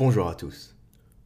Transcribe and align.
Bonjour 0.00 0.28
à 0.28 0.34
tous. 0.34 0.74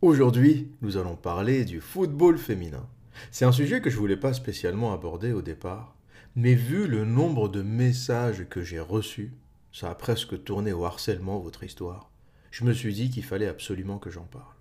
Aujourd'hui, 0.03 0.69
nous 0.83 0.97
allons 0.97 1.15
parler 1.15 1.65
du 1.65 1.81
football 1.81 2.37
féminin. 2.37 2.85
C'est 3.31 3.45
un 3.45 3.53
sujet 3.53 3.81
que 3.81 3.89
je 3.89 3.97
voulais 3.97 4.17
pas 4.17 4.33
spécialement 4.33 4.93
aborder 4.93 5.33
au 5.33 5.43
départ, 5.43 5.95
mais 6.35 6.55
vu 6.55 6.89
le 6.89 7.05
nombre 7.05 7.49
de 7.49 7.63
messages 7.63 8.49
que 8.51 8.65
j'ai 8.65 8.81
reçus, 8.81 9.33
ça 9.73 9.91
a 9.91 9.95
presque 9.95 10.43
tourné 10.43 10.73
au 10.73 10.85
harcèlement 10.85 11.39
votre 11.39 11.63
histoire. 11.63 12.11
Je 12.51 12.65
me 12.65 12.73
suis 12.73 12.93
dit 12.93 13.11
qu'il 13.11 13.23
fallait 13.23 13.47
absolument 13.47 13.99
que 13.99 14.11
j'en 14.11 14.25
parle. 14.25 14.57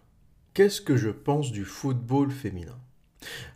Qu'est-ce 0.53 0.81
que 0.81 0.95
je 0.95 1.09
pense 1.09 1.51
du 1.51 1.65
football 1.65 2.29
féminin? 2.29 2.77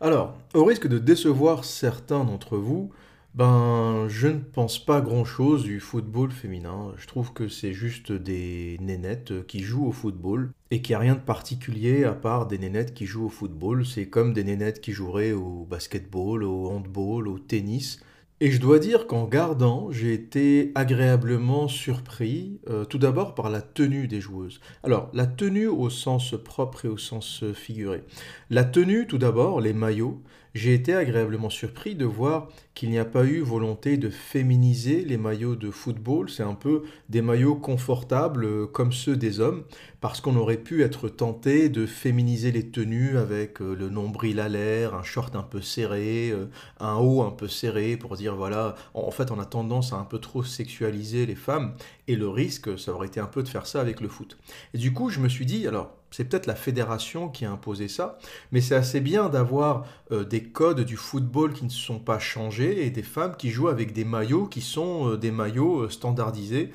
Alors, 0.02 0.36
au 0.56 0.66
risque 0.66 0.88
de 0.88 0.98
décevoir 0.98 1.66
certains 1.66 2.24
d'entre 2.24 2.58
vous, 2.58 2.92
ben, 3.38 4.08
je 4.08 4.30
ne 4.30 4.40
pense 4.40 4.84
pas 4.84 5.00
grand-chose 5.00 5.62
du 5.62 5.80
football 5.80 6.32
féminin. 6.32 6.92
Je 6.98 7.06
trouve 7.06 7.34
que 7.34 7.48
c'est 7.48 7.72
juste 7.72 8.12
des 8.12 8.80
nénettes 8.82 9.46
qui 9.46 9.60
jouent 9.60 9.86
au 9.86 9.92
football 9.92 10.50
et 10.72 10.82
qu'il 10.82 10.94
n'y 10.94 10.96
a 10.96 11.00
rien 11.02 11.14
de 11.14 11.20
particulier 11.20 12.04
à 12.04 12.14
part 12.14 12.48
des 12.48 12.58
nénettes 12.58 12.96
qui 12.96 13.06
jouent 13.06 13.28
au 13.28 13.30
football. 13.30 13.86
C'est 13.86 14.08
comme 14.08 14.34
des 14.34 14.44
nénettes 14.44 14.82
qui 14.82 14.92
joueraient 14.92 15.34
au 15.34 15.68
basketball, 15.70 16.44
au 16.44 16.70
handball, 16.70 17.28
au 17.28 17.38
tennis. 17.38 18.00
Et 18.40 18.50
je 18.50 18.60
dois 18.60 18.80
dire 18.80 19.06
qu'en 19.06 19.26
gardant, 19.26 19.92
j'ai 19.92 20.14
été 20.14 20.72
agréablement 20.74 21.68
surpris, 21.68 22.60
euh, 22.70 22.86
tout 22.86 22.98
d'abord 22.98 23.36
par 23.36 23.52
la 23.52 23.62
tenue 23.62 24.08
des 24.08 24.20
joueuses. 24.20 24.62
Alors, 24.82 25.12
la 25.14 25.28
tenue 25.28 25.68
au 25.68 25.92
sens 25.92 26.34
propre 26.44 26.86
et 26.86 26.88
au 26.88 26.98
sens 26.98 27.44
figuré. 27.54 28.04
La 28.50 28.64
tenue, 28.64 29.06
tout 29.06 29.20
d'abord, 29.20 29.62
les 29.62 29.74
maillots, 29.74 30.24
j'ai 30.54 30.74
été 30.74 30.94
agréablement 30.94 31.50
surpris 31.50 31.96
de 31.96 32.06
voir 32.06 32.50
qu'il 32.74 32.90
n'y 32.90 33.00
a 33.00 33.06
pas 33.06 33.26
eu 33.26 33.42
volonté 33.42 33.98
de 33.98 34.10
féminiser 34.10 35.04
les 35.04 35.18
maillots 35.18 35.56
de 35.56 35.72
football. 35.72 36.30
C'est 36.30 36.44
un 36.44 36.54
peu 36.54 36.84
des 37.10 37.22
maillots 37.22 37.56
confortables 37.56 38.46
euh, 38.46 38.66
comme 38.68 38.92
ceux 38.92 39.16
des 39.16 39.40
hommes, 39.40 39.64
parce 40.00 40.22
qu'on 40.22 40.36
aurait 40.36 40.58
pu 40.58 40.84
être 40.84 41.10
tenté 41.10 41.70
de 41.70 41.86
féminiser 41.86 42.52
les 42.52 42.70
tenues 42.70 43.18
avec 43.18 43.62
euh, 43.62 43.76
le 43.76 43.90
nombril 43.90 44.40
à 44.40 44.48
l'air, 44.48 44.94
un 44.94 45.04
short 45.04 45.36
un 45.36 45.44
peu 45.44 45.62
serré, 45.62 46.30
euh, 46.32 46.46
un 46.80 46.98
haut 46.98 47.24
un 47.24 47.32
peu 47.32 47.48
serré, 47.48 47.98
pour 47.98 48.16
dire 48.16 48.36
voilà, 48.36 48.76
en 48.94 49.12
fait 49.12 49.32
on 49.32 49.40
a 49.40 49.46
tendance 49.46 49.92
à 49.92 49.98
un 49.98 50.06
peu 50.06 50.20
trop 50.20 50.44
sexualiser 50.44 51.26
les 51.26 51.36
femmes, 51.36 51.74
et 52.08 52.16
le 52.16 52.30
risque, 52.30 52.78
ça 52.78 52.94
aurait 52.94 53.08
été 53.08 53.20
un 53.20 53.26
peu 53.26 53.42
de 53.42 53.50
faire 53.50 53.66
ça 53.66 53.82
avec 53.82 54.02
le 54.02 54.08
foot. 54.08 54.38
Et 54.74 54.78
du 54.78 54.94
coup, 54.94 55.10
je 55.10 55.20
me 55.20 55.30
suis 55.30 55.46
dit, 55.46 55.68
alors 55.68 55.97
c'est 56.12 56.26
peut-être 56.26 56.46
la 56.46 56.56
fédération 56.56 57.30
qui 57.30 57.46
a 57.46 57.52
imposé 57.52 57.88
ça, 57.88 58.18
mais 58.52 58.62
c'est 58.62 58.76
assez 58.76 59.02
bien 59.02 59.30
d'avoir 59.30 59.86
euh, 60.12 60.24
des 60.24 60.44
codes 60.44 60.82
du 60.82 60.96
football 60.96 61.54
qui 61.54 61.66
ne 61.66 61.70
sont 61.70 62.00
pas 62.00 62.20
changés 62.20 62.86
et 62.86 62.90
des 62.90 63.04
femmes 63.04 63.36
qui 63.38 63.50
jouent 63.50 63.68
avec 63.68 63.94
des 63.94 64.06
maillots 64.06 64.48
qui 64.48 64.62
sont 64.62 65.12
euh, 65.12 65.18
des 65.18 65.32
maillots 65.32 65.84
euh, 65.84 65.90
standardisés 65.90 66.74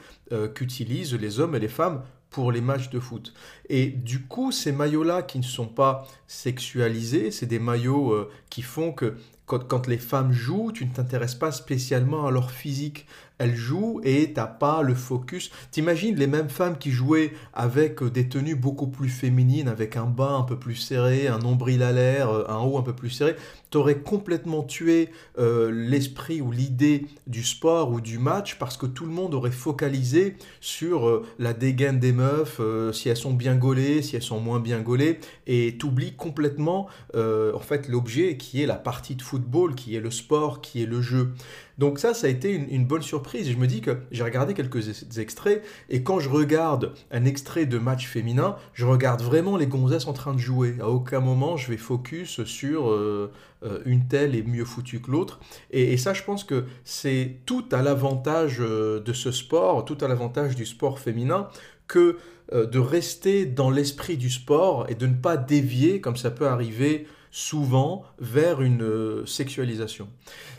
qu'utilisent 0.54 1.12
les 1.12 1.40
hommes 1.40 1.54
et 1.54 1.58
les 1.58 1.68
femmes 1.68 2.02
pour 2.30 2.52
les 2.52 2.62
matchs 2.62 2.88
de 2.88 2.98
foot. 2.98 3.34
Et 3.68 3.88
du 3.88 4.22
coup, 4.22 4.50
ces 4.50 4.72
maillots-là 4.72 5.20
qui 5.20 5.38
ne 5.38 5.44
sont 5.44 5.66
pas 5.66 6.06
sexualisés, 6.26 7.30
c'est 7.30 7.44
des 7.44 7.58
maillots 7.58 8.30
qui 8.48 8.62
font 8.62 8.92
que 8.92 9.16
quand, 9.46 9.86
les 9.86 9.98
femmes 9.98 10.32
jouent, 10.32 10.72
tu 10.72 10.86
ne 10.86 10.92
t'intéresses 10.92 11.34
pas 11.34 11.52
spécialement 11.52 12.26
à 12.26 12.30
leur 12.30 12.50
physique. 12.50 13.06
Elles 13.38 13.56
jouent 13.56 14.00
et 14.04 14.32
t'as 14.32 14.46
pas 14.46 14.82
le 14.82 14.94
focus. 14.94 15.50
T'imagines 15.72 16.14
les 16.14 16.28
mêmes 16.28 16.48
femmes 16.48 16.78
qui 16.78 16.92
jouaient 16.92 17.32
avec 17.52 18.00
euh, 18.00 18.08
des 18.08 18.28
tenues 18.28 18.54
beaucoup 18.54 18.86
plus 18.86 19.08
féminines, 19.08 19.66
avec 19.66 19.96
un 19.96 20.04
bas 20.04 20.30
un 20.30 20.42
peu 20.42 20.56
plus 20.56 20.76
serré, 20.76 21.26
un 21.26 21.38
nombril 21.38 21.82
à 21.82 21.90
l'air, 21.90 22.30
euh, 22.30 22.44
un 22.48 22.60
haut 22.60 22.78
un 22.78 22.82
peu 22.82 22.92
plus 22.92 23.10
serré. 23.10 23.34
T'aurais 23.70 23.98
complètement 23.98 24.62
tué 24.62 25.08
euh, 25.38 25.72
l'esprit 25.72 26.40
ou 26.40 26.52
l'idée 26.52 27.06
du 27.26 27.42
sport 27.42 27.90
ou 27.90 28.00
du 28.00 28.18
match 28.18 28.58
parce 28.60 28.76
que 28.76 28.86
tout 28.86 29.06
le 29.06 29.12
monde 29.12 29.34
aurait 29.34 29.50
focalisé 29.50 30.36
sur 30.60 31.22
la 31.38 31.52
dégaine 31.52 31.98
des 31.98 32.12
meufs, 32.12 32.60
si 32.92 33.08
elles 33.08 33.16
sont 33.16 33.32
bien 33.32 33.56
gaulées, 33.56 34.02
si 34.02 34.14
elles 34.14 34.22
sont 34.22 34.40
moins 34.40 34.60
bien 34.60 34.80
gaulées, 34.80 35.18
et 35.46 35.78
t'oublies 35.78 36.12
complètement 36.14 36.86
en 37.14 37.60
fait 37.60 37.88
l'objet 37.88 38.36
qui 38.36 38.62
est 38.62 38.66
la 38.66 38.76
partie 38.76 39.14
de 39.14 39.22
foot 39.22 39.31
qui 39.76 39.96
est 39.96 40.00
le 40.00 40.10
sport, 40.10 40.60
qui 40.60 40.82
est 40.82 40.86
le 40.86 41.00
jeu. 41.00 41.32
Donc 41.78 41.98
ça, 41.98 42.14
ça 42.14 42.26
a 42.26 42.30
été 42.30 42.52
une, 42.52 42.84
bonne 42.84 43.02
surprise. 43.02 43.50
je 43.50 43.56
me 43.56 43.66
dis 43.66 43.80
que 43.80 43.98
j'ai 44.10 44.22
regardé 44.22 44.54
quelques 44.54 45.18
extraits, 45.18 45.64
et 45.88 46.02
quand 46.02 46.20
je 46.20 46.28
regarde 46.28 46.92
un 47.10 47.24
extrait 47.24 47.66
de 47.66 47.78
match 47.78 48.06
féminin, 48.06 48.56
je 48.74 48.84
regarde 48.86 49.22
vraiment 49.22 49.56
les 49.56 49.66
gonzesses 49.66 50.06
en 50.06 50.12
train 50.12 50.34
de 50.34 50.38
jouer. 50.38 50.76
À 50.80 50.88
aucun 50.88 51.20
moment, 51.20 51.56
je 51.56 51.70
vais 51.70 51.76
focus 51.76 52.44
sur 52.44 52.90
euh, 52.90 53.32
euh, 53.64 53.80
une 53.84 54.06
telle 54.06 54.34
est 54.34 54.46
mieux 54.46 54.64
foutue 54.64 55.00
que 55.00 55.10
l'autre. 55.10 55.40
Et, 55.70 55.96
ça, 55.96 56.12
je 56.12 56.22
pense 56.22 56.44
que 56.44 56.64
c'est 56.84 57.38
tout 57.46 57.64
à 57.72 57.82
l'avantage 57.82 58.58
euh, 58.60 59.00
de 59.00 59.12
ce 59.12 59.30
sport, 59.30 59.84
tout 59.84 59.98
à 60.00 60.08
l'avantage 60.08 60.54
du 60.54 60.66
sport 60.66 60.98
féminin, 60.98 61.48
que 61.88 62.18
de 62.52 62.78
rester 62.78 63.46
dans 63.46 63.70
l'esprit 63.70 64.18
du 64.18 64.28
sport 64.28 64.86
et 64.90 64.94
de 64.94 65.06
ne 65.06 65.14
pas 65.14 65.38
dévier, 65.38 66.02
comme 66.02 66.16
ça 66.16 66.30
peut 66.30 66.46
arriver 66.46 67.06
souvent 67.32 68.04
vers 68.20 68.60
une 68.60 68.82
euh, 68.82 69.26
sexualisation. 69.26 70.08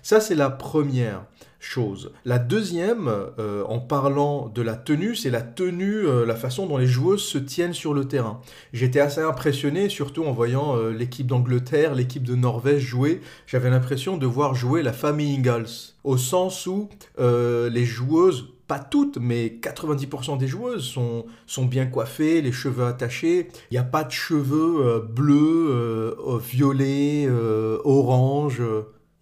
Ça, 0.02 0.20
c'est 0.20 0.36
la 0.36 0.50
première 0.50 1.24
chose. 1.60 2.12
La 2.26 2.40
deuxième, 2.40 3.08
euh, 3.08 3.64
en 3.70 3.80
parlant 3.80 4.50
de 4.50 4.62
la 4.62 4.76
tenue, 4.76 5.16
c'est 5.16 5.30
la 5.30 5.44
tenue, 5.44 6.06
euh, 6.06 6.26
la 6.26 6.36
façon 6.36 6.66
dont 6.66 6.78
les 6.78 6.88
joueuses 6.88 7.24
se 7.24 7.38
tiennent 7.38 7.76
sur 7.76 7.94
le 7.94 8.06
terrain. 8.06 8.42
J'étais 8.74 9.00
assez 9.00 9.22
impressionné, 9.22 9.88
surtout 9.88 10.26
en 10.26 10.34
voyant 10.34 10.76
l'équipe 10.88 11.28
d'Angleterre, 11.28 11.94
l'équipe 11.94 12.24
de 12.24 12.36
Norvège 12.36 12.82
jouer. 12.82 13.22
J'avais 13.46 13.70
l'impression 13.70 14.18
de 14.18 14.26
voir 14.26 14.56
jouer 14.56 14.82
la 14.82 14.94
famille 14.94 15.38
Ingalls, 15.38 15.94
au 16.04 16.18
sens 16.18 16.66
où 16.66 16.90
les 17.20 17.86
joueuses 17.86 18.53
pas 18.68 18.80
toutes, 18.80 19.18
mais 19.18 19.60
90% 19.62 20.38
des 20.38 20.48
joueuses 20.48 20.86
sont, 20.86 21.26
sont 21.46 21.66
bien 21.66 21.86
coiffées, 21.86 22.42
les 22.42 22.52
cheveux 22.52 22.86
attachés. 22.86 23.50
Il 23.72 23.74
n'y 23.74 23.78
a 23.78 23.84
pas 23.84 24.04
de 24.04 24.12
cheveux 24.12 24.86
euh, 24.86 25.00
bleus, 25.00 25.68
euh, 25.70 26.40
violets, 26.40 27.26
euh, 27.28 27.80
orange. 27.84 28.62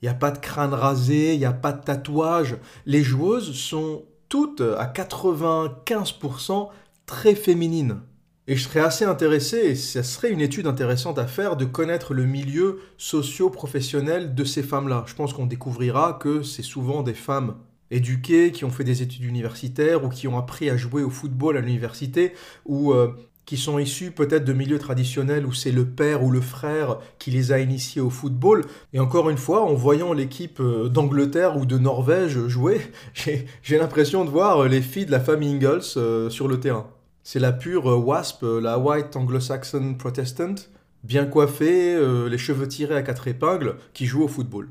Il 0.01 0.05
n'y 0.05 0.09
a 0.09 0.13
pas 0.13 0.31
de 0.31 0.39
crâne 0.39 0.73
rasé, 0.73 1.33
il 1.33 1.39
n'y 1.39 1.45
a 1.45 1.53
pas 1.53 1.71
de 1.73 1.83
tatouage. 1.83 2.57
Les 2.85 3.03
joueuses 3.03 3.53
sont 3.53 4.03
toutes 4.29 4.61
à 4.61 4.85
95% 4.85 6.69
très 7.05 7.35
féminines. 7.35 8.01
Et 8.47 8.55
je 8.55 8.63
serais 8.63 8.79
assez 8.79 9.05
intéressé, 9.05 9.57
et 9.57 9.75
ce 9.75 10.01
serait 10.01 10.31
une 10.31 10.41
étude 10.41 10.65
intéressante 10.65 11.19
à 11.19 11.27
faire, 11.27 11.55
de 11.55 11.65
connaître 11.65 12.13
le 12.13 12.25
milieu 12.25 12.79
socio-professionnel 12.97 14.33
de 14.33 14.43
ces 14.43 14.63
femmes-là. 14.63 15.03
Je 15.07 15.13
pense 15.13 15.33
qu'on 15.33 15.45
découvrira 15.45 16.17
que 16.19 16.41
c'est 16.41 16.63
souvent 16.63 17.03
des 17.03 17.13
femmes 17.13 17.55
éduqués, 17.91 18.51
qui 18.51 18.65
ont 18.65 18.71
fait 18.71 18.83
des 18.83 19.01
études 19.01 19.25
universitaires 19.25 20.03
ou 20.03 20.09
qui 20.09 20.27
ont 20.27 20.37
appris 20.37 20.69
à 20.69 20.77
jouer 20.77 21.03
au 21.03 21.09
football 21.09 21.57
à 21.57 21.61
l'université 21.61 22.33
ou 22.65 22.93
euh, 22.93 23.09
qui 23.45 23.57
sont 23.57 23.77
issus 23.77 24.11
peut-être 24.11 24.45
de 24.45 24.53
milieux 24.53 24.79
traditionnels 24.79 25.45
où 25.45 25.51
c'est 25.51 25.73
le 25.73 25.85
père 25.85 26.23
ou 26.23 26.31
le 26.31 26.41
frère 26.41 26.97
qui 27.19 27.31
les 27.31 27.51
a 27.51 27.59
initiés 27.59 28.01
au 28.01 28.09
football. 28.09 28.63
Et 28.93 28.99
encore 28.99 29.29
une 29.29 29.37
fois, 29.37 29.63
en 29.63 29.73
voyant 29.73 30.13
l'équipe 30.13 30.59
euh, 30.61 30.87
d'Angleterre 30.87 31.57
ou 31.57 31.65
de 31.65 31.77
Norvège 31.77 32.47
jouer, 32.47 32.81
j'ai 33.61 33.77
l'impression 33.77 34.25
de 34.25 34.29
voir 34.29 34.63
euh, 34.63 34.67
les 34.67 34.81
filles 34.81 35.05
de 35.05 35.11
la 35.11 35.19
famille 35.19 35.53
Ingalls 35.53 35.83
sur 35.83 36.47
le 36.47 36.59
terrain. 36.59 36.87
C'est 37.23 37.39
la 37.39 37.51
pure 37.51 37.85
WASP, 37.85 38.43
la 38.61 38.79
White 38.79 39.15
Anglo-Saxon 39.15 39.93
Protestant, 39.93 40.55
bien 41.03 41.25
coiffée, 41.25 41.95
les 42.27 42.37
cheveux 42.39 42.67
tirés 42.67 42.95
à 42.95 43.03
quatre 43.03 43.27
épingles, 43.27 43.75
qui 43.93 44.07
joue 44.07 44.23
au 44.23 44.27
football. 44.27 44.69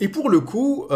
Et 0.00 0.08
pour 0.08 0.30
le 0.30 0.40
coup, 0.40 0.86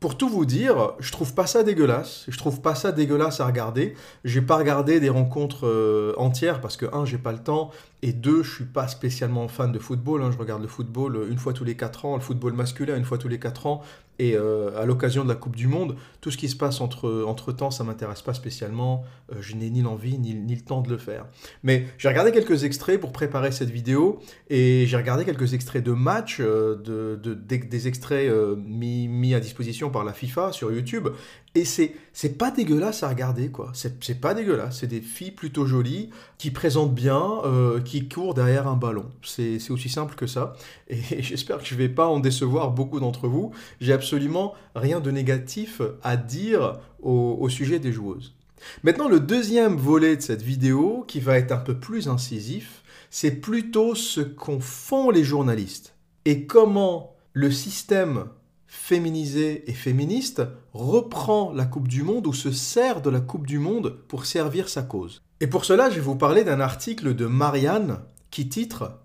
pour 0.00 0.16
tout 0.16 0.30
vous 0.30 0.46
dire, 0.46 0.94
je 0.98 1.12
trouve 1.12 1.34
pas 1.34 1.46
ça 1.46 1.62
dégueulasse. 1.62 2.24
Je 2.28 2.38
trouve 2.38 2.62
pas 2.62 2.74
ça 2.74 2.90
dégueulasse 2.90 3.40
à 3.40 3.46
regarder. 3.46 3.94
J'ai 4.24 4.40
pas 4.40 4.56
regardé 4.56 4.98
des 4.98 5.10
rencontres 5.10 5.66
euh, 5.66 6.14
entières 6.16 6.62
parce 6.62 6.78
que 6.78 6.86
un, 6.94 7.04
j'ai 7.04 7.18
pas 7.18 7.32
le 7.32 7.38
temps 7.38 7.70
et 8.00 8.14
deux, 8.14 8.42
je 8.42 8.50
suis 8.50 8.64
pas 8.64 8.88
spécialement 8.88 9.46
fan 9.46 9.72
de 9.72 9.78
football. 9.78 10.22
Hein. 10.22 10.30
Je 10.32 10.38
regarde 10.38 10.62
le 10.62 10.68
football 10.68 11.16
euh, 11.16 11.30
une 11.30 11.36
fois 11.36 11.52
tous 11.52 11.64
les 11.64 11.76
quatre 11.76 12.06
ans, 12.06 12.16
le 12.16 12.22
football 12.22 12.54
masculin 12.54 12.96
une 12.96 13.04
fois 13.04 13.18
tous 13.18 13.28
les 13.28 13.38
quatre 13.38 13.66
ans 13.66 13.82
et 14.20 14.36
euh, 14.36 14.78
à 14.78 14.84
l'occasion 14.84 15.24
de 15.24 15.30
la 15.30 15.34
Coupe 15.34 15.56
du 15.56 15.66
Monde, 15.66 15.96
tout 16.20 16.30
ce 16.30 16.36
qui 16.36 16.50
se 16.50 16.54
passe 16.54 16.82
entre, 16.82 17.24
entre 17.26 17.52
temps, 17.52 17.70
ça 17.70 17.84
m'intéresse 17.84 18.20
pas 18.20 18.34
spécialement. 18.34 19.02
Euh, 19.32 19.36
je 19.40 19.56
n'ai 19.56 19.70
ni 19.70 19.80
l'envie 19.80 20.18
ni, 20.18 20.34
ni, 20.34 20.54
le 20.54 20.60
temps 20.60 20.82
de 20.82 20.90
le 20.90 20.98
faire. 20.98 21.24
Mais 21.62 21.86
j'ai 21.96 22.08
regardé 22.08 22.30
quelques 22.30 22.64
extraits 22.64 23.00
pour 23.00 23.12
préparer 23.12 23.50
cette 23.50 23.70
vidéo 23.70 24.20
et 24.50 24.84
j'ai 24.86 24.96
regardé 24.98 25.24
quelques 25.24 25.54
extraits 25.54 25.82
de 25.82 25.92
matchs, 25.92 26.36
euh, 26.40 26.76
de, 26.76 27.18
de, 27.22 27.32
des, 27.32 27.88
extraits 27.88 28.30
mis, 28.58 29.08
mis, 29.08 29.32
à 29.34 29.40
disposition 29.40 29.88
par 29.88 30.04
la 30.04 30.12
FIFA 30.12 30.52
sur 30.52 30.70
YouTube. 30.70 31.08
Et 31.56 31.64
c'est, 31.64 31.96
c'est 32.12 32.38
pas 32.38 32.52
dégueulasse 32.52 33.02
à 33.02 33.08
regarder, 33.08 33.48
quoi. 33.48 33.70
C'est, 33.74 34.04
c'est 34.04 34.20
pas 34.20 34.34
dégueulasse. 34.34 34.80
C'est 34.80 34.86
des 34.86 35.00
filles 35.00 35.32
plutôt 35.32 35.66
jolies, 35.66 36.10
qui 36.38 36.52
présentent 36.52 36.94
bien, 36.94 37.40
qui 37.84 38.08
courent 38.08 38.34
derrière 38.34 38.68
un 38.68 38.76
ballon. 38.76 39.06
C'est, 39.24 39.58
c'est 39.58 39.72
aussi 39.72 39.88
simple 39.88 40.14
que 40.14 40.28
ça. 40.28 40.52
Et 40.88 41.00
j'espère 41.22 41.58
que 41.58 41.64
je 41.64 41.74
vais 41.74 41.88
pas 41.88 42.06
en 42.06 42.20
décevoir 42.20 42.70
beaucoup 42.70 43.00
d'entre 43.00 43.26
vous. 43.26 43.50
J'ai 43.80 43.92
absolument 43.92 44.10
absolument 44.10 44.54
rien 44.74 44.98
de 44.98 45.12
négatif 45.12 45.80
à 46.02 46.16
dire 46.16 46.80
au, 47.00 47.48
sujet 47.48 47.78
des 47.78 47.92
joueuses. 47.92 48.34
Maintenant, 48.82 49.08
le 49.08 49.20
deuxième 49.20 49.76
volet 49.76 50.16
de 50.16 50.20
cette 50.20 50.42
vidéo, 50.42 51.04
qui 51.06 51.20
va 51.20 51.38
être 51.38 51.52
un 51.52 51.58
peu 51.58 51.78
plus 51.78 52.08
incisif, 52.08 52.82
c'est 53.08 53.40
plutôt 53.40 53.94
ce 53.94 54.20
qu'ont 54.20 54.60
font 54.60 55.10
les 55.10 55.22
journalistes 55.22 55.94
et 56.24 56.46
comment 56.46 57.14
le 57.32 57.52
système 57.52 58.24
féminisé 58.72 59.68
et 59.68 59.74
féministe 59.74 60.42
reprend 60.72 61.52
la 61.52 61.64
Coupe 61.64 61.88
du 61.88 62.04
Monde 62.04 62.28
ou 62.28 62.32
se 62.32 62.52
sert 62.52 63.02
de 63.02 63.10
la 63.10 63.20
Coupe 63.20 63.48
du 63.48 63.58
Monde 63.58 63.98
pour 64.06 64.26
servir 64.26 64.68
sa 64.68 64.82
cause. 64.82 65.22
Et 65.40 65.48
pour 65.48 65.64
cela, 65.64 65.90
je 65.90 65.96
vais 65.96 66.00
vous 66.00 66.14
parler 66.14 66.44
d'un 66.44 66.60
article 66.60 67.16
de 67.16 67.26
Marianne 67.26 67.98
qui 68.30 68.48
titre 68.48 69.00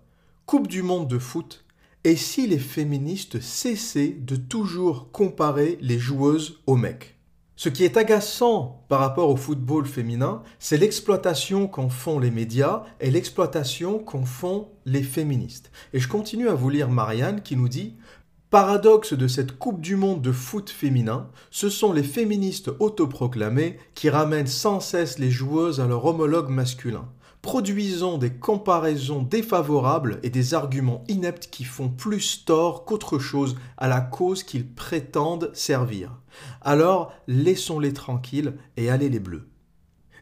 Coupe 0.46 0.68
du 0.68 0.84
Monde 0.84 1.08
de 1.08 1.18
foot 1.18 1.64
et 2.04 2.14
si 2.14 2.46
les 2.46 2.60
féministes 2.60 3.40
cessaient 3.40 4.16
de 4.20 4.36
toujours 4.36 5.10
comparer 5.10 5.78
les 5.80 5.98
joueuses 5.98 6.60
aux 6.68 6.76
mecs 6.76 7.16
ce 7.58 7.70
qui 7.70 7.84
est 7.84 7.96
agaçant 7.96 8.84
par 8.88 9.00
rapport 9.00 9.30
au 9.30 9.36
football 9.36 9.86
féminin, 9.86 10.42
c'est 10.58 10.76
l'exploitation 10.76 11.68
qu'en 11.68 11.88
font 11.88 12.18
les 12.18 12.30
médias 12.30 12.82
et 13.00 13.10
l'exploitation 13.10 13.98
qu'en 13.98 14.26
font 14.26 14.68
les 14.84 15.02
féministes. 15.02 15.70
Et 15.94 15.98
je 15.98 16.06
continue 16.06 16.50
à 16.50 16.54
vous 16.54 16.68
lire 16.68 16.90
Marianne 16.90 17.40
qui 17.40 17.56
nous 17.56 17.70
dit 17.70 17.96
Paradoxe 18.58 19.12
de 19.12 19.28
cette 19.28 19.58
Coupe 19.58 19.82
du 19.82 19.96
Monde 19.96 20.22
de 20.22 20.32
foot 20.32 20.70
féminin, 20.70 21.28
ce 21.50 21.68
sont 21.68 21.92
les 21.92 22.02
féministes 22.02 22.70
autoproclamées 22.80 23.78
qui 23.94 24.08
ramènent 24.08 24.46
sans 24.46 24.80
cesse 24.80 25.18
les 25.18 25.30
joueuses 25.30 25.78
à 25.78 25.86
leur 25.86 26.06
homologue 26.06 26.48
masculin 26.48 27.06
produisant 27.42 28.16
des 28.16 28.30
comparaisons 28.32 29.20
défavorables 29.20 30.20
et 30.22 30.30
des 30.30 30.54
arguments 30.54 31.04
ineptes 31.06 31.50
qui 31.50 31.64
font 31.64 31.90
plus 31.90 32.46
tort 32.46 32.86
qu'autre 32.86 33.18
chose 33.18 33.56
à 33.76 33.88
la 33.88 34.00
cause 34.00 34.42
qu'ils 34.42 34.66
prétendent 34.66 35.50
servir. 35.52 36.12
Alors 36.62 37.12
laissons-les 37.28 37.92
tranquilles 37.92 38.54
et 38.78 38.88
allez 38.88 39.10
les 39.10 39.20
bleus. 39.20 39.50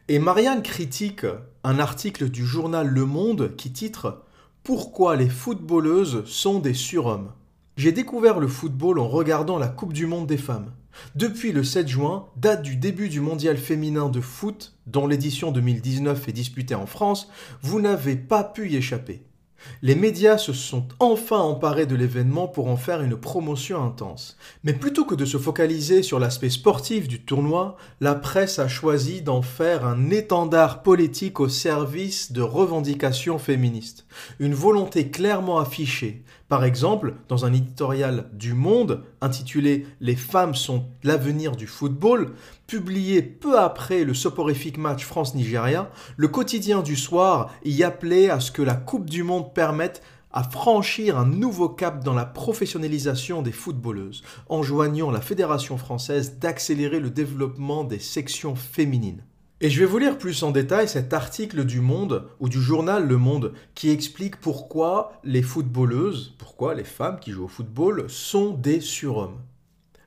Et 0.09 0.19
Marianne 0.19 0.61
critique 0.61 1.25
un 1.63 1.79
article 1.79 2.27
du 2.29 2.45
journal 2.45 2.85
Le 2.85 3.05
Monde 3.05 3.55
qui 3.55 3.71
titre 3.71 4.25
Pourquoi 4.61 5.15
les 5.15 5.29
footballeuses 5.29 6.25
sont 6.25 6.59
des 6.59 6.73
surhommes? 6.73 7.31
J'ai 7.77 7.91
découvert 7.91 8.39
le 8.39 8.47
football 8.47 8.99
en 8.99 9.09
regardant 9.09 9.57
la 9.57 9.67
Coupe 9.67 9.91
du 9.91 10.05
Monde 10.05 10.27
des 10.27 10.37
femmes. 10.37 10.71
Depuis 11.15 11.51
le 11.51 11.65
7 11.65 11.89
juin, 11.89 12.27
date 12.37 12.61
du 12.61 12.77
début 12.77 13.09
du 13.09 13.19
mondial 13.19 13.57
féminin 13.57 14.07
de 14.07 14.21
foot, 14.21 14.77
dont 14.87 15.07
l'édition 15.07 15.51
2019 15.51 16.29
est 16.29 16.31
disputée 16.31 16.75
en 16.75 16.85
France, 16.85 17.27
vous 17.61 17.81
n'avez 17.81 18.15
pas 18.15 18.45
pu 18.45 18.69
y 18.69 18.77
échapper. 18.77 19.23
Les 19.81 19.95
médias 19.95 20.37
se 20.37 20.53
sont 20.53 20.87
enfin 20.99 21.39
emparés 21.39 21.85
de 21.85 21.95
l'événement 21.95 22.47
pour 22.47 22.67
en 22.67 22.77
faire 22.77 23.01
une 23.01 23.17
promotion 23.17 23.83
intense. 23.83 24.37
Mais 24.63 24.73
plutôt 24.73 25.05
que 25.05 25.15
de 25.15 25.25
se 25.25 25.37
focaliser 25.37 26.03
sur 26.03 26.19
l'aspect 26.19 26.49
sportif 26.49 27.07
du 27.07 27.21
tournoi, 27.21 27.75
la 27.99 28.15
presse 28.15 28.59
a 28.59 28.67
choisi 28.67 29.21
d'en 29.21 29.41
faire 29.41 29.85
un 29.85 30.11
étendard 30.11 30.83
politique 30.83 31.39
au 31.39 31.49
service 31.49 32.31
de 32.31 32.41
revendications 32.41 33.39
féministes. 33.39 34.05
Une 34.39 34.53
volonté 34.53 35.09
clairement 35.09 35.59
affichée. 35.59 36.23
Par 36.47 36.63
exemple, 36.63 37.15
dans 37.27 37.45
un 37.45 37.53
éditorial 37.53 38.29
du 38.33 38.53
Monde 38.53 39.03
intitulé 39.19 39.87
Les 39.99 40.15
femmes 40.15 40.53
sont 40.53 40.85
l'avenir 41.03 41.55
du 41.55 41.65
football, 41.65 42.33
publié 42.67 43.23
peu 43.23 43.57
après 43.57 44.03
le 44.03 44.13
soporifique 44.13 44.77
match 44.77 45.03
France-Nigeria, 45.05 45.89
le 46.17 46.27
quotidien 46.27 46.83
du 46.83 46.95
soir 46.95 47.49
y 47.63 47.83
appelait 47.83 48.29
à 48.29 48.39
ce 48.39 48.51
que 48.51 48.61
la 48.61 48.75
Coupe 48.75 49.09
du 49.09 49.23
Monde 49.23 49.55
permette 49.55 50.03
à 50.31 50.43
franchir 50.43 51.17
un 51.17 51.25
nouveau 51.25 51.69
cap 51.69 52.03
dans 52.03 52.13
la 52.13 52.25
professionnalisation 52.25 53.41
des 53.41 53.53
footballeuses, 53.53 54.21
enjoignant 54.47 55.09
la 55.09 55.21
Fédération 55.21 55.77
française 55.77 56.37
d'accélérer 56.37 56.99
le 56.99 57.09
développement 57.09 57.85
des 57.85 57.99
sections 57.99 58.55
féminines. 58.55 59.23
Et 59.61 59.69
je 59.69 59.79
vais 59.79 59.85
vous 59.85 59.99
lire 59.99 60.17
plus 60.17 60.43
en 60.43 60.51
détail 60.51 60.89
cet 60.89 61.13
article 61.13 61.63
du 61.63 61.79
Monde 61.79 62.27
ou 62.41 62.49
du 62.49 62.61
journal 62.61 63.07
Le 63.07 63.15
Monde 63.15 63.53
qui 63.73 63.89
explique 63.89 64.35
pourquoi 64.41 65.13
les 65.23 65.41
footballeuses, 65.41 66.35
pourquoi 66.37 66.75
les 66.75 66.83
femmes 66.83 67.21
qui 67.21 67.31
jouent 67.31 67.45
au 67.45 67.47
football 67.47 68.09
sont 68.09 68.51
des 68.51 68.81
surhommes. 68.81 69.39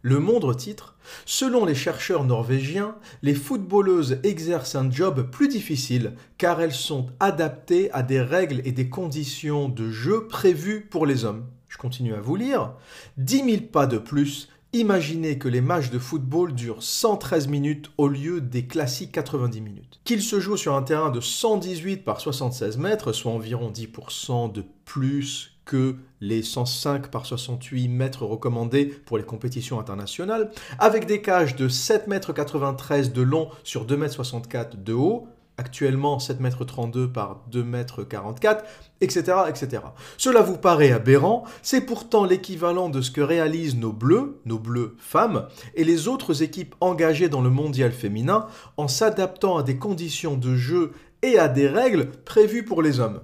Le 0.03 0.19
Monde 0.19 0.55
titre 0.55 0.99
Selon 1.25 1.65
les 1.65 1.75
chercheurs 1.75 2.25
norvégiens, 2.25 2.97
les 3.23 3.35
footballeuses 3.35 4.19
exercent 4.23 4.75
un 4.75 4.91
job 4.91 5.31
plus 5.31 5.49
difficile 5.49 6.13
car 6.37 6.61
elles 6.61 6.75
sont 6.75 7.07
adaptées 7.19 7.91
à 7.93 8.03
des 8.03 8.21
règles 8.21 8.61
et 8.67 8.73
des 8.73 8.91
conditions 8.91 9.71
de 9.71 9.91
jeu 9.91 10.27
prévues 10.27 10.83
pour 10.83 11.07
les 11.07 11.25
hommes. 11.25 11.47
Je 11.69 11.79
continue 11.79 12.13
à 12.13 12.21
vous 12.21 12.37
lire. 12.37 12.75
10 13.17 13.45
000 13.45 13.63
pas 13.73 13.87
de 13.87 13.97
plus. 13.97 14.51
Imaginez 14.75 15.39
que 15.39 15.49
les 15.49 15.63
matchs 15.63 15.89
de 15.89 15.99
football 15.99 16.53
durent 16.53 16.83
113 16.83 17.49
minutes 17.49 17.91
au 17.97 18.07
lieu 18.07 18.43
des 18.43 18.67
classiques 18.67 19.13
90 19.13 19.63
minutes. 19.63 20.01
Qu'ils 20.05 20.21
se 20.21 20.41
jouent 20.41 20.59
sur 20.59 20.75
un 20.75 20.83
terrain 20.83 21.09
de 21.09 21.23
118 21.23 22.05
par 22.05 22.21
76 22.21 22.77
mètres, 22.77 23.13
soit 23.13 23.33
environ 23.33 23.71
10% 23.71 24.53
de 24.53 24.63
plus 24.85 25.59
que 25.65 25.97
les 26.21 26.43
105 26.43 27.11
par 27.11 27.25
68 27.25 27.89
mètres 27.89 28.27
recommandés 28.27 28.85
pour 28.85 29.17
les 29.17 29.25
compétitions 29.25 29.81
internationales, 29.81 30.51
avec 30.79 31.07
des 31.07 31.23
cages 31.23 31.57
de 31.57 31.69
7,93 31.69 33.07
m 33.07 33.13
de 33.13 33.23
long 33.23 33.49
sur 33.65 33.87
2,64 33.87 34.75
m 34.75 34.83
de 34.85 34.93
haut, 34.93 35.29
actuellement 35.59 36.19
7,32 36.19 37.05
m 37.05 37.13
par 37.13 37.45
2,44 37.53 37.63
m, 37.63 38.57
etc., 39.01 39.23
etc. 39.49 39.83
Cela 40.17 40.41
vous 40.41 40.57
paraît 40.57 40.93
aberrant, 40.93 41.45
c'est 41.63 41.83
pourtant 41.83 42.25
l'équivalent 42.25 42.89
de 42.89 43.03
ce 43.03 43.11
que 43.11 43.21
réalisent 43.21 43.77
nos 43.77 43.93
bleus, 43.93 44.41
nos 44.47 44.59
bleus 44.59 44.97
femmes, 44.99 45.47
et 45.75 45.85
les 45.85 46.09
autres 46.09 46.43
équipes 46.43 46.75
engagées 46.81 47.29
dans 47.29 47.43
le 47.43 47.51
mondial 47.51 47.93
féminin 47.93 48.47
en 48.77 48.89
s'adaptant 48.89 49.59
à 49.59 49.63
des 49.63 49.77
conditions 49.77 50.37
de 50.37 50.57
jeu 50.57 50.93
et 51.23 51.39
à 51.39 51.49
des 51.49 51.69
règles 51.69 52.11
prévues 52.25 52.65
pour 52.65 52.81
les 52.81 53.01
hommes. 53.01 53.21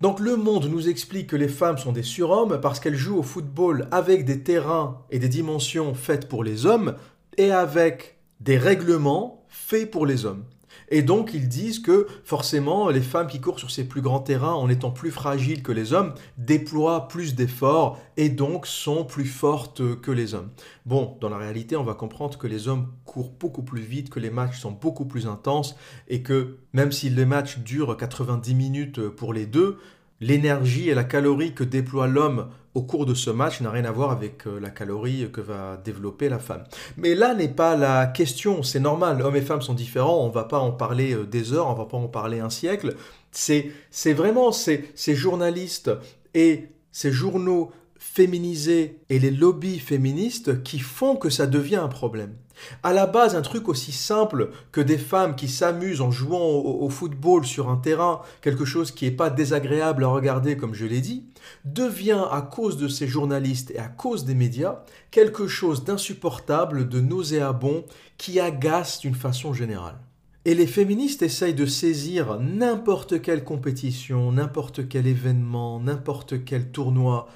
Donc 0.00 0.20
le 0.20 0.36
monde 0.36 0.66
nous 0.66 0.88
explique 0.88 1.28
que 1.28 1.36
les 1.36 1.48
femmes 1.48 1.78
sont 1.78 1.90
des 1.90 2.04
surhommes 2.04 2.60
parce 2.60 2.78
qu'elles 2.78 2.94
jouent 2.94 3.18
au 3.18 3.24
football 3.24 3.88
avec 3.90 4.24
des 4.24 4.44
terrains 4.44 5.02
et 5.10 5.18
des 5.18 5.28
dimensions 5.28 5.94
faites 5.94 6.28
pour 6.28 6.44
les 6.44 6.66
hommes 6.66 6.94
et 7.36 7.50
avec 7.50 8.18
des 8.40 8.58
règlements 8.58 9.44
faits 9.48 9.90
pour 9.90 10.06
les 10.06 10.24
hommes. 10.24 10.44
Et 10.90 11.02
donc 11.02 11.32
ils 11.34 11.48
disent 11.48 11.80
que 11.80 12.06
forcément 12.24 12.88
les 12.88 13.00
femmes 13.00 13.26
qui 13.26 13.40
courent 13.40 13.58
sur 13.58 13.70
ces 13.70 13.84
plus 13.84 14.00
grands 14.00 14.20
terrains 14.20 14.54
en 14.54 14.68
étant 14.68 14.90
plus 14.90 15.10
fragiles 15.10 15.62
que 15.62 15.72
les 15.72 15.92
hommes 15.92 16.14
déploient 16.36 17.08
plus 17.08 17.34
d'efforts 17.34 17.98
et 18.16 18.28
donc 18.28 18.66
sont 18.66 19.04
plus 19.04 19.26
fortes 19.26 20.00
que 20.00 20.10
les 20.10 20.34
hommes. 20.34 20.50
Bon, 20.86 21.16
dans 21.20 21.28
la 21.28 21.38
réalité 21.38 21.76
on 21.76 21.84
va 21.84 21.94
comprendre 21.94 22.38
que 22.38 22.46
les 22.46 22.68
hommes 22.68 22.88
courent 23.04 23.32
beaucoup 23.32 23.62
plus 23.62 23.82
vite, 23.82 24.10
que 24.10 24.20
les 24.20 24.30
matchs 24.30 24.58
sont 24.58 24.72
beaucoup 24.72 25.04
plus 25.04 25.26
intenses 25.26 25.76
et 26.08 26.22
que 26.22 26.58
même 26.72 26.92
si 26.92 27.10
les 27.10 27.26
matchs 27.26 27.58
durent 27.58 27.96
90 27.96 28.54
minutes 28.54 29.08
pour 29.08 29.32
les 29.32 29.46
deux, 29.46 29.78
l'énergie 30.20 30.88
et 30.88 30.94
la 30.94 31.04
calorie 31.04 31.54
que 31.54 31.64
déploie 31.64 32.06
l'homme 32.06 32.48
au 32.74 32.82
cours 32.82 33.06
de 33.06 33.14
ce 33.14 33.30
match 33.30 33.60
n'a 33.60 33.70
rien 33.70 33.84
à 33.84 33.90
voir 33.90 34.10
avec 34.10 34.46
euh, 34.46 34.60
la 34.60 34.70
calorie 34.70 35.28
que 35.32 35.40
va 35.40 35.76
développer 35.76 36.28
la 36.28 36.38
femme. 36.38 36.64
Mais 36.96 37.14
là 37.14 37.34
n'est 37.34 37.48
pas 37.48 37.76
la 37.76 38.06
question, 38.06 38.62
c'est 38.62 38.80
normal, 38.80 39.20
hommes 39.22 39.36
et 39.36 39.40
femmes 39.40 39.62
sont 39.62 39.74
différents, 39.74 40.24
on 40.24 40.28
va 40.28 40.44
pas 40.44 40.60
en 40.60 40.70
parler 40.70 41.14
euh, 41.14 41.24
des 41.24 41.52
heures, 41.52 41.66
on 41.68 41.74
va 41.74 41.86
pas 41.86 41.96
en 41.96 42.08
parler 42.08 42.40
un 42.40 42.50
siècle. 42.50 42.94
C'est 43.30 43.72
vraiment 44.12 44.52
ces, 44.52 44.90
ces 44.94 45.14
journalistes 45.14 45.90
et 46.34 46.68
ces 46.92 47.12
journaux 47.12 47.72
féminisés 47.98 49.00
et 49.10 49.18
les 49.18 49.30
lobbies 49.30 49.80
féministes 49.80 50.62
qui 50.62 50.78
font 50.78 51.16
que 51.16 51.30
ça 51.30 51.46
devient 51.46 51.76
un 51.76 51.88
problème. 51.88 52.34
À 52.82 52.92
la 52.92 53.06
base, 53.06 53.34
un 53.34 53.42
truc 53.42 53.68
aussi 53.68 53.92
simple 53.92 54.50
que 54.72 54.80
des 54.80 54.98
femmes 54.98 55.36
qui 55.36 55.48
s'amusent 55.48 56.00
en 56.00 56.10
jouant 56.10 56.40
au, 56.40 56.88
football 56.88 57.44
sur 57.44 57.68
un 57.68 57.76
terrain, 57.76 58.20
quelque 58.40 58.64
chose 58.64 58.90
qui 58.90 59.04
n'est 59.04 59.10
pas 59.10 59.30
désagréable 59.30 60.04
à 60.04 60.08
regarder 60.08 60.56
comme 60.56 60.74
je 60.74 60.86
l'ai 60.86 61.00
dit, 61.00 61.24
devient 61.64 62.24
à 62.30 62.42
cause 62.42 62.76
de 62.76 62.88
ces 62.88 63.06
journalistes 63.06 63.70
et 63.70 63.78
à 63.78 63.88
cause 63.88 64.24
des 64.24 64.34
médias 64.34 64.80
quelque 65.10 65.46
chose 65.46 65.84
d'insupportable, 65.84 66.88
de 66.88 67.00
nauséabond, 67.00 67.84
qui 68.16 68.40
agace 68.40 69.00
d'une 69.00 69.14
façon 69.14 69.52
générale. 69.52 69.98
Et 70.44 70.54
les 70.54 70.66
féministes 70.66 71.22
essayent 71.22 71.54
de 71.54 71.66
saisir 71.66 72.38
n'importe 72.40 73.20
quelle 73.20 73.44
compétition, 73.44 74.32
n'importe 74.32 74.88
quel 74.88 75.06
événement, 75.06 75.80
n'importe 75.80 76.44
quel 76.44 76.70
tournoi 76.70 77.28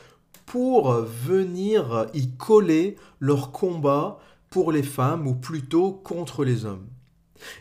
pour 0.46 0.92
venir 0.92 2.06
y 2.14 2.30
coller 2.30 2.96
leur 3.20 3.52
combat 3.52 4.18
pour 4.52 4.70
les 4.70 4.82
femmes 4.82 5.26
ou 5.26 5.34
plutôt 5.34 5.92
contre 5.92 6.44
les 6.44 6.66
hommes. 6.66 6.86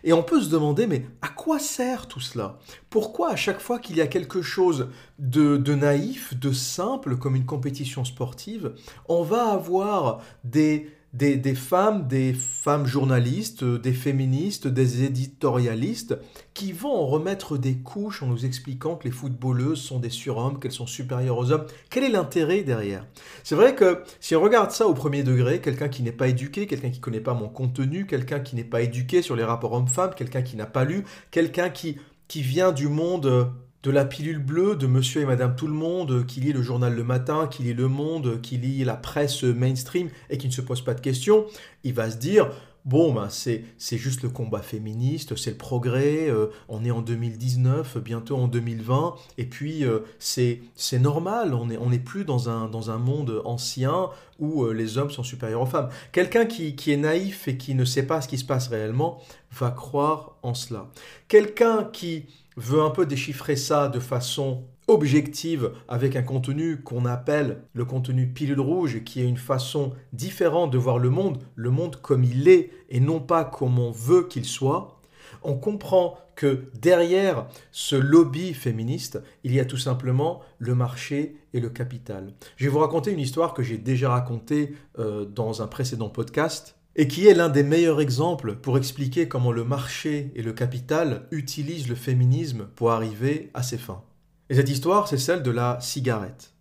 Et 0.04 0.14
on 0.14 0.22
peut 0.22 0.42
se 0.42 0.50
demander, 0.50 0.86
mais 0.86 1.08
à 1.22 1.30
quoi 1.30 1.58
sert 1.58 2.08
tout 2.08 2.20
cela? 2.20 2.60
Pourquoi 2.90 3.32
à 3.32 3.36
chaque 3.36 3.62
fois 3.62 3.80
qu'il 3.80 3.96
y 3.96 4.02
a 4.02 4.08
quelque 4.08 4.42
chose 4.42 4.90
de, 5.18 5.58
de, 5.58 5.74
naïf, 5.74 6.38
de 6.38 6.52
simple, 6.52 7.18
comme 7.18 7.36
une 7.36 7.46
compétition 7.46 8.06
sportive, 8.06 8.76
on 9.08 9.24
va 9.24 9.52
avoir 9.52 10.20
des, 10.44 10.92
des, 11.14 11.56
femmes, 11.56 12.08
des 12.08 12.34
femmes 12.34 12.86
journalistes, 12.86 13.64
des 13.66 13.92
féministes, 13.92 14.68
des 14.68 15.04
éditorialistes, 15.04 16.18
qui 16.54 16.72
vont 16.72 16.94
en 16.94 17.06
remettre 17.06 17.58
des 17.58 17.76
couches 17.78 18.24
en 18.24 18.28
nous 18.28 18.46
expliquant 18.46 18.96
que 18.96 19.06
les 19.06 19.12
footballeuses 19.14 19.82
sont 19.82 20.00
des 20.00 20.10
surhommes, 20.10 20.60
qu'elles 20.60 20.72
sont 20.72 20.88
supérieures 20.88 21.38
aux 21.38 21.52
hommes. 21.52 21.66
Quel 21.90 22.06
est 22.06 22.10
l'intérêt 22.10 22.64
derrière? 22.64 23.06
C'est 23.44 23.56
vrai 23.56 23.76
que 23.76 24.04
si 24.22 24.36
on 24.36 24.42
regarde 24.42 24.72
ça 24.72 24.88
au 24.88 24.94
premier 24.94 25.24
degré, 25.24 25.60
quelqu'un 25.60 25.90
qui 25.90 26.02
n'est 26.02 26.12
pas 26.14 26.30
éduqué, 26.30 26.66
quelqu'un 26.66 26.90
qui 26.90 27.00
ne 27.00 27.04
connaît 27.04 27.20
pas 27.20 27.34
mon 27.34 27.50
contenu, 27.50 28.06
quelqu'un 28.06 28.40
qui 28.40 28.56
n'est 28.56 28.64
pas 28.64 28.82
éduqué 28.82 29.22
sur 29.22 29.36
les 29.36 29.44
rapports 29.44 29.74
hommes-femmes, 29.74 30.14
quelqu'un 30.16 30.42
qui 30.42 30.56
n'a 30.56 30.66
pas 30.66 30.86
lu, 30.86 31.04
quelqu'un 31.30 31.70
qui, 31.70 31.98
qui 32.30 32.42
vient 32.42 32.72
du 32.72 32.88
monde 32.88 33.52
de 33.84 33.92
la 33.92 34.06
pilule 34.06 34.40
bleue 34.40 34.76
de 34.76 34.88
monsieur 34.88 35.22
et 35.22 35.26
madame 35.26 35.56
tout 35.56 35.68
le 35.68 35.74
monde, 35.74 36.26
qui 36.26 36.40
lit 36.40 36.54
le 36.54 36.62
journal 36.62 36.94
le 36.94 37.04
matin, 37.04 37.48
qui 37.48 37.64
lit 37.64 37.74
le 37.74 37.88
monde, 37.88 38.40
qui 38.42 38.58
lit 38.58 38.84
la 38.84 38.96
presse 38.96 39.44
mainstream 39.44 40.10
et 40.30 40.38
qui 40.38 40.48
ne 40.48 40.54
se 40.54 40.62
pose 40.62 40.82
pas 40.82 40.94
de 40.94 41.02
questions, 41.02 41.46
il 41.84 41.94
va 41.94 42.12
se 42.12 42.18
dire 42.18 42.52
bon, 42.86 43.14
ben, 43.14 43.30
c'est, 43.30 43.64
juste 43.98 44.24
le 44.24 44.30
combat 44.30 44.62
féministe, 44.62 45.36
c'est 45.36 45.52
le 45.52 45.58
progrès, 45.58 46.30
euh, 46.30 46.48
on 46.68 46.84
est 46.84 46.92
en 46.92 47.02
2019, 47.02 47.98
bientôt 48.00 48.38
en 48.38 48.48
2020, 48.48 49.16
et 49.38 49.46
puis 49.46 49.84
euh, 49.84 50.00
c'est, 50.20 50.62
normal, 51.00 51.54
on 51.54 51.68
n'est 51.68 51.78
on 51.78 51.92
est 51.92 52.00
plus 52.00 52.26
dans 52.26 52.50
un, 52.50 52.68
dans 52.68 52.92
un 52.92 52.98
monde 52.98 53.42
ancien 53.46 54.10
où 54.40 54.64
euh, 54.64 54.74
les 54.74 54.98
hommes 54.98 55.12
sont 55.12 55.24
supérieurs 55.24 55.62
aux 55.62 55.68
femmes. 55.68 55.90
Quelqu'un 56.12 56.46
qui, 56.46 56.76
qui 56.76 56.92
est 56.92 56.98
naïf 56.98 57.48
et 57.48 57.58
qui 57.58 57.76
ne 57.76 57.86
sait 57.86 58.08
pas 58.08 58.22
ce 58.22 58.28
qui 58.28 58.38
se 58.38 58.46
passe 58.46 58.68
réellement 58.68 59.20
va 59.52 59.72
croire 59.72 60.38
en 60.42 60.54
cela. 60.54 60.88
Quelqu'un 61.28 61.84
qui 61.84 62.26
veut 62.58 62.82
un 62.82 62.90
peu 62.90 63.06
déchiffrer 63.06 63.56
ça 63.56 63.88
de 63.88 64.00
façon 64.00 64.64
objective 64.88 65.72
avec 65.88 66.16
un 66.16 66.22
contenu 66.22 66.82
qu'on 66.82 67.06
appelle 67.06 67.64
le 67.74 67.86
contenu 67.86 68.28
pilule 68.28 68.60
rouge, 68.60 69.04
qui 69.04 69.22
est 69.22 69.28
une 69.28 69.38
façon 69.38 69.94
différente 70.14 70.72
de 70.72 70.78
voir 70.78 71.00
le 71.00 71.10
monde, 71.10 71.40
le 71.56 71.70
monde 71.70 71.98
comme 72.02 72.24
il 72.24 72.48
est 72.48 72.72
et 72.90 73.00
non 73.00 73.20
pas 73.20 73.46
comme 73.46 73.80
on 73.80 73.92
veut 73.92 74.28
qu'il 74.28 74.46
soit, 74.46 75.00
on 75.44 75.56
comprend 75.56 76.18
que 76.36 76.66
derrière 76.74 77.48
ce 77.72 77.96
lobby 77.96 78.54
féministe, 78.54 79.22
il 79.44 79.54
y 79.54 79.60
a 79.60 79.66
tout 79.66 79.78
simplement 79.78 80.42
le 80.60 80.76
marché 80.76 81.38
et 81.54 81.60
le 81.60 81.70
capital. 81.70 82.34
Je 82.58 82.66
vais 82.66 82.72
vous 82.72 82.80
raconter 82.80 83.12
une 83.12 83.20
histoire 83.20 83.54
que 83.54 83.64
j'ai 83.64 83.78
déjà 83.78 84.10
racontée 84.10 84.76
euh, 85.00 85.26
dans 85.26 85.62
un 85.62 85.68
précédent 85.68 86.10
podcast 86.10 86.76
et 86.96 87.08
qui 87.08 87.28
est 87.28 87.34
l'un 87.34 87.50
des 87.50 87.64
meilleurs 87.64 88.02
exemples 88.02 88.56
pour 88.56 88.78
expliquer 88.78 89.28
comment 89.28 89.52
le 89.52 89.64
marché 89.64 90.32
et 90.36 90.42
le 90.42 90.54
capital 90.54 91.28
utilisent 91.32 91.88
le 91.88 91.96
féminisme 91.96 92.68
pour 92.76 92.92
arriver 92.92 93.50
à 93.54 93.64
ses 93.64 93.78
fins. 93.78 94.04
Et 94.50 94.56
cette 94.56 94.70
histoire, 94.70 95.08
c'est 95.08 95.18
celle 95.18 95.44
de 95.44 95.52
la 95.52 95.80
cigarette. 95.80 96.54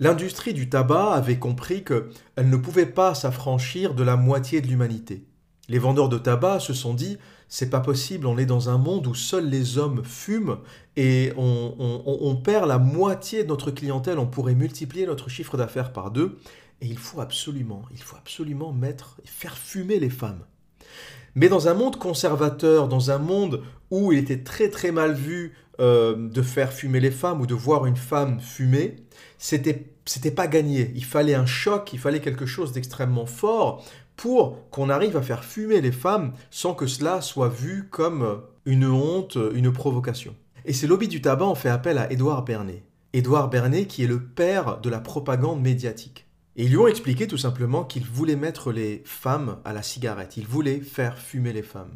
L'industrie 0.00 0.54
du 0.54 0.68
tabac 0.68 1.12
avait 1.12 1.38
compris 1.38 1.84
qu'elle 1.84 2.48
ne 2.48 2.56
pouvait 2.56 2.86
pas 2.86 3.14
s'affranchir 3.14 3.94
de 3.94 4.02
la 4.02 4.16
moitié 4.16 4.60
de 4.60 4.68
l'humanité. 4.68 5.24
Les 5.68 5.78
vendeurs 5.78 6.08
de 6.08 6.18
tabac 6.18 6.60
se 6.60 6.72
sont 6.72 6.94
dit 6.94 7.18
c'est 7.48 7.70
pas 7.70 7.80
possible, 7.80 8.26
on 8.26 8.38
est 8.38 8.46
dans 8.46 8.68
un 8.68 8.78
monde 8.78 9.06
où 9.06 9.14
seuls 9.14 9.48
les 9.48 9.78
hommes 9.78 10.04
fument 10.04 10.58
et 10.96 11.32
on, 11.36 11.74
on, 12.04 12.36
perd 12.36 12.68
la 12.68 12.78
moitié 12.78 13.42
de 13.42 13.48
notre 13.48 13.70
clientèle, 13.70 14.18
on 14.18 14.26
pourrait 14.26 14.54
multiplier 14.54 15.06
notre 15.06 15.30
chiffre 15.30 15.56
d'affaires 15.56 15.92
par 15.92 16.10
deux 16.10 16.38
et 16.80 16.86
il 16.86 16.98
faut 16.98 17.20
absolument, 17.20 17.82
il 17.92 18.02
faut 18.02 18.16
absolument 18.16 18.72
mettre 18.72 19.20
et 19.24 19.28
faire 19.28 19.56
fumer 19.56 19.98
les 19.98 20.10
femmes. 20.10 20.44
Mais 21.34 21.48
dans 21.48 21.68
un 21.68 21.74
monde 21.74 21.96
conservateur, 21.96 22.88
dans 22.88 23.10
un 23.10 23.18
monde 23.18 23.62
où 23.90 24.12
il 24.12 24.18
était 24.18 24.42
très 24.42 24.68
très 24.68 24.92
mal 24.92 25.14
vu 25.14 25.54
euh, 25.80 26.28
de 26.28 26.42
faire 26.42 26.72
fumer 26.72 27.00
les 27.00 27.10
femmes 27.10 27.40
ou 27.40 27.46
de 27.46 27.54
voir 27.54 27.86
une 27.86 27.96
femme 27.96 28.40
fumer, 28.40 28.96
c'était 29.38 29.92
c'était 30.04 30.30
pas 30.30 30.46
gagné. 30.46 30.92
Il 30.94 31.04
fallait 31.04 31.34
un 31.34 31.46
choc, 31.46 31.92
il 31.92 31.98
fallait 31.98 32.20
quelque 32.20 32.46
chose 32.46 32.72
d'extrêmement 32.72 33.26
fort 33.26 33.84
pour 34.16 34.68
qu'on 34.70 34.88
arrive 34.88 35.16
à 35.16 35.22
faire 35.22 35.44
fumer 35.44 35.80
les 35.80 35.92
femmes 35.92 36.32
sans 36.50 36.74
que 36.74 36.86
cela 36.86 37.20
soit 37.20 37.48
vu 37.48 37.88
comme 37.90 38.40
une 38.64 38.86
honte, 38.86 39.36
une 39.54 39.72
provocation. 39.72 40.34
Et 40.64 40.72
ces 40.72 40.86
lobbies 40.86 41.08
du 41.08 41.20
tabac 41.20 41.46
ont 41.46 41.54
fait 41.54 41.68
appel 41.68 41.98
à 41.98 42.10
Édouard 42.10 42.44
Bernet. 42.44 42.82
Édouard 43.12 43.48
Bernet 43.48 43.86
qui 43.86 44.02
est 44.02 44.08
le 44.08 44.22
père 44.22 44.80
de 44.80 44.90
la 44.90 45.00
propagande 45.00 45.60
médiatique. 45.60 46.27
Et 46.58 46.64
ils 46.64 46.70
lui 46.70 46.76
ont 46.76 46.88
expliqué 46.88 47.28
tout 47.28 47.38
simplement 47.38 47.84
qu'il 47.84 48.04
voulait 48.04 48.34
mettre 48.34 48.72
les 48.72 49.02
femmes 49.04 49.58
à 49.64 49.72
la 49.72 49.84
cigarette, 49.84 50.36
il 50.36 50.44
voulait 50.44 50.80
faire 50.80 51.16
fumer 51.16 51.52
les 51.52 51.62
femmes. 51.62 51.92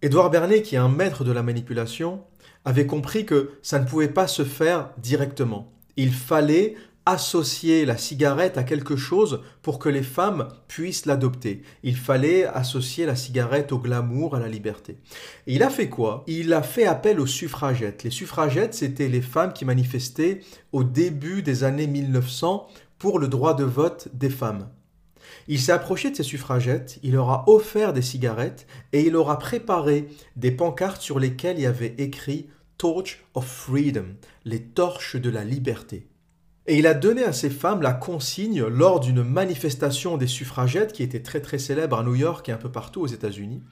Édouard 0.00 0.30
Bernet, 0.30 0.62
qui 0.62 0.76
est 0.76 0.78
un 0.78 0.88
maître 0.88 1.24
de 1.24 1.32
la 1.32 1.42
manipulation, 1.42 2.22
avait 2.64 2.86
compris 2.86 3.26
que 3.26 3.50
ça 3.60 3.78
ne 3.78 3.84
pouvait 3.84 4.08
pas 4.08 4.26
se 4.26 4.44
faire 4.44 4.88
directement. 4.96 5.74
Il 5.98 6.14
fallait 6.14 6.76
associer 7.04 7.84
la 7.84 7.96
cigarette 7.96 8.56
à 8.56 8.64
quelque 8.64 8.96
chose 8.96 9.42
pour 9.62 9.78
que 9.78 9.88
les 9.88 10.02
femmes 10.02 10.48
puissent 10.68 11.06
l'adopter. 11.06 11.62
Il 11.82 11.96
fallait 11.96 12.44
associer 12.44 13.06
la 13.06 13.16
cigarette 13.16 13.72
au 13.72 13.78
glamour, 13.78 14.36
à 14.36 14.40
la 14.40 14.48
liberté. 14.48 14.98
Et 15.46 15.54
il 15.54 15.62
a 15.62 15.70
fait 15.70 15.88
quoi? 15.88 16.24
Il 16.26 16.52
a 16.52 16.62
fait 16.62 16.86
appel 16.86 17.18
aux 17.18 17.26
suffragettes. 17.26 18.04
Les 18.04 18.10
suffragettes, 18.10 18.74
c'était 18.74 19.08
les 19.08 19.22
femmes 19.22 19.54
qui 19.54 19.64
manifestaient 19.64 20.40
au 20.72 20.84
début 20.84 21.42
des 21.42 21.64
années 21.64 21.86
1900 21.86 22.68
pour 22.98 23.18
le 23.18 23.28
droit 23.28 23.54
de 23.54 23.64
vote 23.64 24.08
des 24.12 24.30
femmes. 24.30 24.68
Il 25.46 25.60
s'est 25.60 25.72
approché 25.72 26.10
de 26.10 26.16
ces 26.16 26.22
suffragettes, 26.22 26.98
il 27.02 27.12
leur 27.12 27.30
a 27.30 27.44
offert 27.48 27.92
des 27.92 28.02
cigarettes 28.02 28.66
et 28.92 29.02
il 29.02 29.12
leur 29.12 29.36
préparé 29.38 30.08
des 30.36 30.50
pancartes 30.50 31.02
sur 31.02 31.18
lesquelles 31.18 31.58
il 31.58 31.62
y 31.62 31.66
avait 31.66 31.94
écrit 31.98 32.48
Torch 32.76 33.24
of 33.34 33.46
Freedom, 33.46 34.14
les 34.44 34.62
torches 34.62 35.16
de 35.16 35.30
la 35.30 35.44
liberté. 35.44 36.06
Et 36.68 36.76
il 36.76 36.86
a 36.86 36.92
donné 36.92 37.24
à 37.24 37.32
ces 37.32 37.48
femmes 37.48 37.80
la 37.80 37.94
consigne 37.94 38.62
lors 38.62 39.00
d'une 39.00 39.22
manifestation 39.22 40.18
des 40.18 40.26
suffragettes 40.26 40.92
qui 40.92 41.02
était 41.02 41.22
très 41.22 41.40
très 41.40 41.58
célèbre 41.58 41.98
à 41.98 42.02
New 42.02 42.14
York 42.14 42.46
et 42.46 42.52
un 42.52 42.58
peu 42.58 42.70
partout 42.70 43.00
aux 43.00 43.06
États-Unis. 43.06 43.62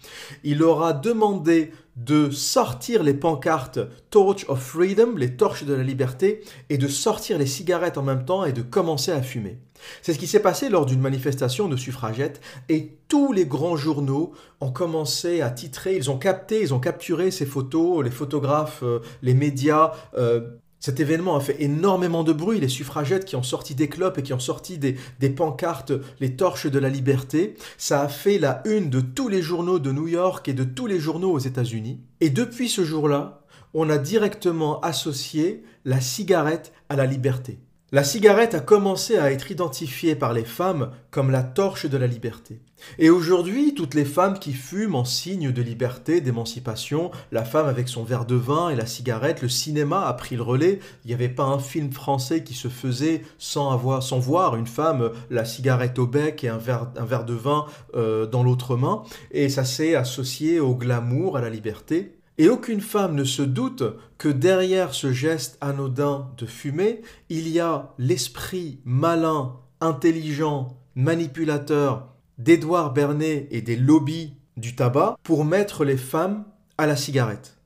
Il 0.44 0.58
leur 0.58 0.82
a 0.82 0.94
demandé 0.94 1.72
de 1.96 2.30
sortir 2.30 3.02
les 3.02 3.12
pancartes 3.12 3.80
Torch 4.08 4.46
of 4.48 4.62
Freedom, 4.62 5.14
les 5.14 5.36
torches 5.36 5.64
de 5.64 5.74
la 5.74 5.82
liberté, 5.82 6.40
et 6.70 6.78
de 6.78 6.88
sortir 6.88 7.36
les 7.36 7.46
cigarettes 7.46 7.98
en 7.98 8.02
même 8.02 8.24
temps 8.24 8.46
et 8.46 8.54
de 8.54 8.62
commencer 8.62 9.12
à 9.12 9.20
fumer. 9.20 9.58
C'est 10.00 10.14
ce 10.14 10.18
qui 10.18 10.26
s'est 10.26 10.40
passé 10.40 10.70
lors 10.70 10.86
d'une 10.86 11.00
manifestation 11.00 11.68
de 11.68 11.76
suffragettes 11.76 12.40
et 12.70 12.96
tous 13.08 13.34
les 13.34 13.44
grands 13.44 13.76
journaux 13.76 14.32
ont 14.62 14.72
commencé 14.72 15.42
à 15.42 15.50
titrer, 15.50 15.96
ils 15.96 16.10
ont 16.10 16.16
capté, 16.16 16.62
ils 16.62 16.72
ont 16.72 16.80
capturé 16.80 17.30
ces 17.30 17.44
photos, 17.44 18.02
les 18.02 18.10
photographes, 18.10 18.82
euh, 18.82 19.00
les 19.20 19.34
médias 19.34 19.92
euh, 20.16 20.40
cet 20.80 21.00
événement 21.00 21.37
a 21.37 21.40
fait 21.40 21.56
énormément 21.61 22.23
de 22.23 22.33
bruit, 22.33 22.61
les 22.61 22.68
suffragettes 22.68 23.25
qui 23.25 23.37
ont 23.37 23.42
sorti 23.42 23.75
des 23.75 23.88
clopes 23.88 24.18
et 24.18 24.23
qui 24.23 24.33
ont 24.33 24.38
sorti 24.38 24.78
des, 24.78 24.97
pancartes, 25.30 25.92
les 26.21 26.37
torches 26.37 26.66
de 26.66 26.78
la 26.78 26.88
liberté. 26.88 27.54
Ça 27.78 28.02
a 28.02 28.09
fait 28.09 28.38
la 28.38 28.62
une 28.66 28.90
de 28.90 29.00
tous 29.00 29.28
les 29.28 29.42
journaux 29.42 29.78
de 29.78 29.90
New 29.90 30.09
York 30.09 30.49
et 30.49 30.52
de 30.52 30.64
tous 30.64 30.87
les 30.87 31.00
journaux 31.00 31.33
aux 31.33 31.38
États-Unis. 31.38 32.00
Et 32.21 32.30
depuis 32.30 32.68
ce 32.68 32.85
jour-là, 32.85 33.42
on 33.75 33.90
a 33.90 33.99
directement 33.99 34.80
associé 34.80 35.64
la 35.85 36.00
cigarette 36.00 36.73
à 36.88 36.97
la 36.97 37.06
liberté. 37.06 37.59
La 37.93 38.02
cigarette 38.02 38.57
a 38.57 38.59
commencé 38.59 39.16
à 39.16 39.31
être 39.31 39.52
identifiée 39.52 40.16
par 40.16 40.33
les 40.33 40.45
femmes 40.45 40.90
comme 41.12 41.31
la 41.31 41.45
torche 41.45 41.87
de 41.87 41.97
la 41.97 42.09
liberté. 42.09 42.59
Et 42.99 43.11
aujourd'hui, 43.11 43.75
toutes 43.75 43.95
les 43.95 44.05
femmes 44.05 44.40
qui 44.40 44.55
fument 44.55 44.97
en 44.97 45.05
signe 45.05 45.52
de 45.52 45.62
liberté, 45.62 46.21
d'émancipation, 46.21 47.12
la 47.31 47.45
femme 47.45 47.69
avec 47.69 47.87
son 47.87 48.02
verre 48.02 48.25
de 48.25 48.35
vin 48.35 48.71
et 48.71 48.75
la 48.75 48.87
cigarette, 48.87 49.40
le 49.40 49.49
cinéma 49.49 50.05
a 50.05 50.12
pris 50.14 50.35
le 50.35 50.43
relais. 50.43 50.81
Il 51.05 51.09
n'y 51.09 51.14
avait 51.14 51.28
pas 51.28 51.45
un 51.45 51.61
film 51.61 51.93
français 51.93 52.43
qui 52.43 52.55
se 52.55 52.66
faisait 52.66 53.23
sans, 53.38 53.71
avoir, 53.71 54.02
sans 54.02 54.19
voir 54.19 54.57
une 54.57 54.66
femme, 54.66 55.12
la 55.31 55.45
cigarette 55.45 56.00
au 56.00 56.09
bec 56.09 56.43
et 56.43 56.49
un 56.49 56.59
verre, 56.59 57.25
de 57.25 57.35
vin 57.35 57.66
euh, 57.95 58.26
dans 58.26 58.43
l'autre 58.43 58.76
main. 58.76 59.05
Et 59.31 59.49
ça 59.49 59.64
s'est 59.64 59.95
associé 59.95 60.59
au 60.59 60.75
glamour, 60.75 61.37
à 61.37 61.40
la 61.40 61.50
liberté. 61.50 62.15
Et 62.38 62.49
aucune 62.49 62.81
femme 62.81 63.14
ne 63.14 63.25
se 63.25 63.43
doute 63.43 63.83
que 64.19 64.28
derrière 64.28 64.93
ce 64.93 65.12
geste 65.12 65.57
anodin 65.61 66.31
de 66.37 66.47
fumer, 66.47 67.02
il 67.31 67.49
y 67.49 67.61
a 67.61 67.95
l'esprit 67.99 68.81
malin, 68.85 69.57
intelligent, 69.81 70.76
manipulateur 70.95 72.14
d'Édouard 72.38 72.93
Bernet 72.93 73.49
et 73.50 73.62
des 73.62 73.76
lobbies 73.76 74.35
du 74.57 74.75
tabac 74.75 75.16
pour 75.23 75.45
mettre 75.45 75.85
les 75.85 75.97
femmes 75.97 76.45
à 76.76 76.87
la 76.87 76.97
cigarette. 76.97 77.57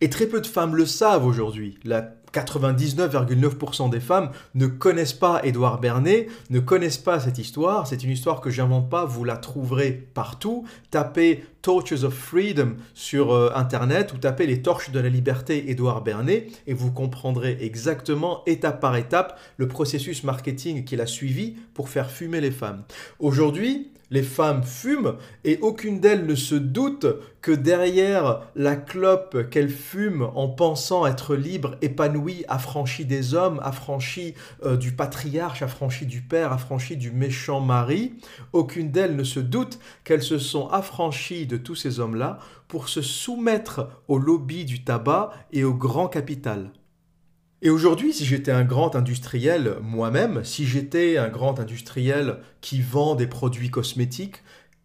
Et 0.00 0.10
très 0.10 0.26
peu 0.26 0.40
de 0.40 0.46
femmes 0.46 0.76
le 0.76 0.86
savent 0.86 1.26
aujourd'hui. 1.26 1.78
99,9% 2.32 3.90
des 3.90 4.00
femmes 4.00 4.30
ne 4.54 4.66
connaissent 4.66 5.12
pas 5.12 5.40
Édouard 5.44 5.80
Bernet, 5.80 6.28
ne 6.50 6.60
connaissent 6.60 6.98
pas 6.98 7.20
cette 7.20 7.38
histoire. 7.38 7.86
C'est 7.86 8.02
une 8.04 8.10
histoire 8.10 8.40
que 8.40 8.50
j'invente 8.50 8.88
pas, 8.88 9.04
vous 9.04 9.24
la 9.24 9.36
trouverez 9.36 9.92
partout. 9.92 10.64
Tapez 10.90 11.44
Torches 11.62 12.04
of 12.04 12.14
Freedom 12.14 12.76
sur 12.94 13.32
euh, 13.32 13.50
Internet 13.54 14.12
ou 14.12 14.18
tapez 14.18 14.46
les 14.46 14.62
torches 14.62 14.90
de 14.90 15.00
la 15.00 15.08
liberté 15.08 15.70
Édouard 15.70 16.02
Bernet 16.02 16.46
et 16.66 16.72
vous 16.72 16.90
comprendrez 16.90 17.58
exactement 17.60 18.42
étape 18.46 18.80
par 18.80 18.96
étape 18.96 19.38
le 19.56 19.68
processus 19.68 20.24
marketing 20.24 20.84
qu'il 20.84 21.00
a 21.00 21.06
suivi 21.06 21.56
pour 21.74 21.88
faire 21.88 22.10
fumer 22.10 22.40
les 22.40 22.50
femmes. 22.50 22.84
Aujourd'hui, 23.18 23.90
les 24.10 24.22
femmes 24.22 24.64
fument 24.64 25.14
et 25.44 25.58
aucune 25.62 26.00
d'elles 26.00 26.26
ne 26.26 26.34
se 26.34 26.54
doute 26.54 27.06
que 27.40 27.52
derrière 27.52 28.42
la 28.54 28.76
clope 28.76 29.48
qu'elles 29.50 29.70
fument 29.70 30.30
en 30.34 30.48
pensant 30.48 31.06
être 31.06 31.34
libre, 31.36 31.76
épanouie, 31.80 32.44
affranchie 32.48 33.04
des 33.04 33.34
hommes, 33.34 33.60
affranchie 33.62 34.34
euh, 34.64 34.76
du 34.76 34.92
patriarche, 34.92 35.62
affranchie 35.62 36.06
du 36.06 36.20
père, 36.20 36.52
affranchie 36.52 36.96
du 36.96 37.10
méchant 37.10 37.60
mari, 37.60 38.14
aucune 38.52 38.90
d'elles 38.90 39.16
ne 39.16 39.24
se 39.24 39.40
doute 39.40 39.78
qu'elles 40.04 40.22
se 40.22 40.38
sont 40.38 40.68
affranchies 40.68 41.46
de 41.46 41.56
tous 41.56 41.76
ces 41.76 42.00
hommes-là 42.00 42.38
pour 42.68 42.88
se 42.88 43.02
soumettre 43.02 43.88
au 44.08 44.18
lobby 44.18 44.64
du 44.64 44.84
tabac 44.84 45.30
et 45.52 45.64
au 45.64 45.74
grand 45.74 46.08
capital. 46.08 46.70
Et 47.62 47.68
aujourd'hui, 47.68 48.14
si 48.14 48.24
j'étais 48.24 48.52
un 48.52 48.64
grand 48.64 48.96
industriel 48.96 49.76
moi-même, 49.82 50.44
si 50.44 50.66
j'étais 50.66 51.18
un 51.18 51.28
grand 51.28 51.60
industriel 51.60 52.38
qui 52.62 52.80
vend 52.80 53.14
des 53.14 53.26
produits 53.26 53.70
cosmétiques, 53.70 54.42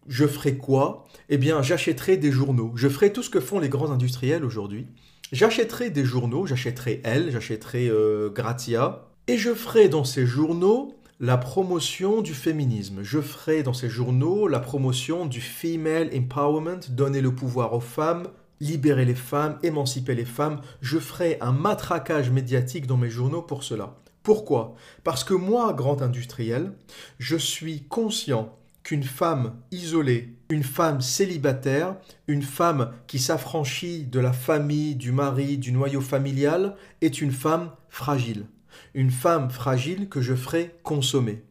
je 0.08 0.26
ferais 0.26 0.56
quoi? 0.56 1.06
Eh 1.30 1.38
bien, 1.38 1.62
j'achèterais 1.62 2.18
des 2.18 2.30
journaux. 2.30 2.72
Je 2.76 2.88
ferais 2.88 3.12
tout 3.12 3.22
ce 3.22 3.30
que 3.30 3.40
font 3.40 3.58
les 3.58 3.70
grands 3.70 3.90
industriels 3.90 4.44
aujourd'hui. 4.44 4.86
j'achèterai 5.32 5.88
des 5.88 6.04
journaux, 6.04 6.44
j'achèterai 6.46 7.00
Elle, 7.02 7.32
j'achèterai 7.32 7.88
euh, 7.88 8.28
Gratia, 8.28 9.06
et 9.26 9.38
je 9.38 9.54
ferai 9.54 9.88
dans 9.88 10.04
ces 10.04 10.26
journaux 10.26 10.94
la 11.18 11.38
promotion 11.38 12.20
du 12.20 12.34
féminisme. 12.34 13.02
Je 13.02 13.22
ferai 13.22 13.62
dans 13.62 13.72
ces 13.72 13.88
journaux 13.88 14.48
la 14.48 14.60
promotion 14.60 15.24
du 15.24 15.40
female 15.40 16.10
empowerment, 16.14 16.80
donner 16.90 17.22
le 17.22 17.34
pouvoir 17.34 17.72
aux 17.72 17.80
femmes, 17.80 18.28
libérer 18.60 19.04
les 19.04 19.14
femmes, 19.14 19.58
émanciper 19.62 20.14
les 20.14 20.24
femmes. 20.24 20.60
Je 20.80 20.98
ferai 20.98 21.38
un 21.40 21.52
matraquage 21.52 22.30
médiatique 22.30 22.86
dans 22.86 22.96
mes 22.96 23.10
journaux 23.10 23.42
pour 23.42 23.62
cela. 23.62 23.96
Pourquoi? 24.22 24.74
Parce 25.04 25.22
que 25.22 25.34
moi, 25.34 25.72
grand 25.72 26.02
industriel, 26.02 26.72
je 27.18 27.36
suis 27.36 27.84
conscient 27.84 28.56
qu'une 28.82 29.04
femme 29.04 29.54
isolée, 29.72 30.36
une 30.48 30.62
femme 30.62 31.00
célibataire, 31.00 31.96
une 32.28 32.42
femme 32.42 32.92
qui 33.06 33.18
s'affranchit 33.18 34.04
de 34.04 34.20
la 34.20 34.32
famille, 34.32 34.94
du 34.94 35.12
mari, 35.12 35.58
du 35.58 35.72
noyau 35.72 36.00
familial, 36.00 36.76
est 37.00 37.20
une 37.20 37.32
femme 37.32 37.70
fragile. 37.88 38.46
Une 38.94 39.10
femme 39.10 39.50
fragile 39.50 40.08
que 40.08 40.20
je 40.20 40.34
ferai 40.34 40.76
consommer. 40.82 41.44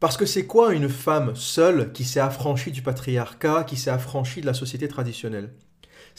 Parce 0.00 0.16
que 0.16 0.26
c'est 0.26 0.46
quoi 0.46 0.72
une 0.72 0.88
femme 0.88 1.36
seule 1.36 1.92
qui 1.92 2.04
s'est 2.04 2.20
affranchie 2.20 2.72
du 2.72 2.82
patriarcat, 2.82 3.64
qui 3.64 3.76
s'est 3.76 3.90
affranchie 3.90 4.40
de 4.40 4.46
la 4.46 4.54
société 4.54 4.88
traditionnelle? 4.88 5.52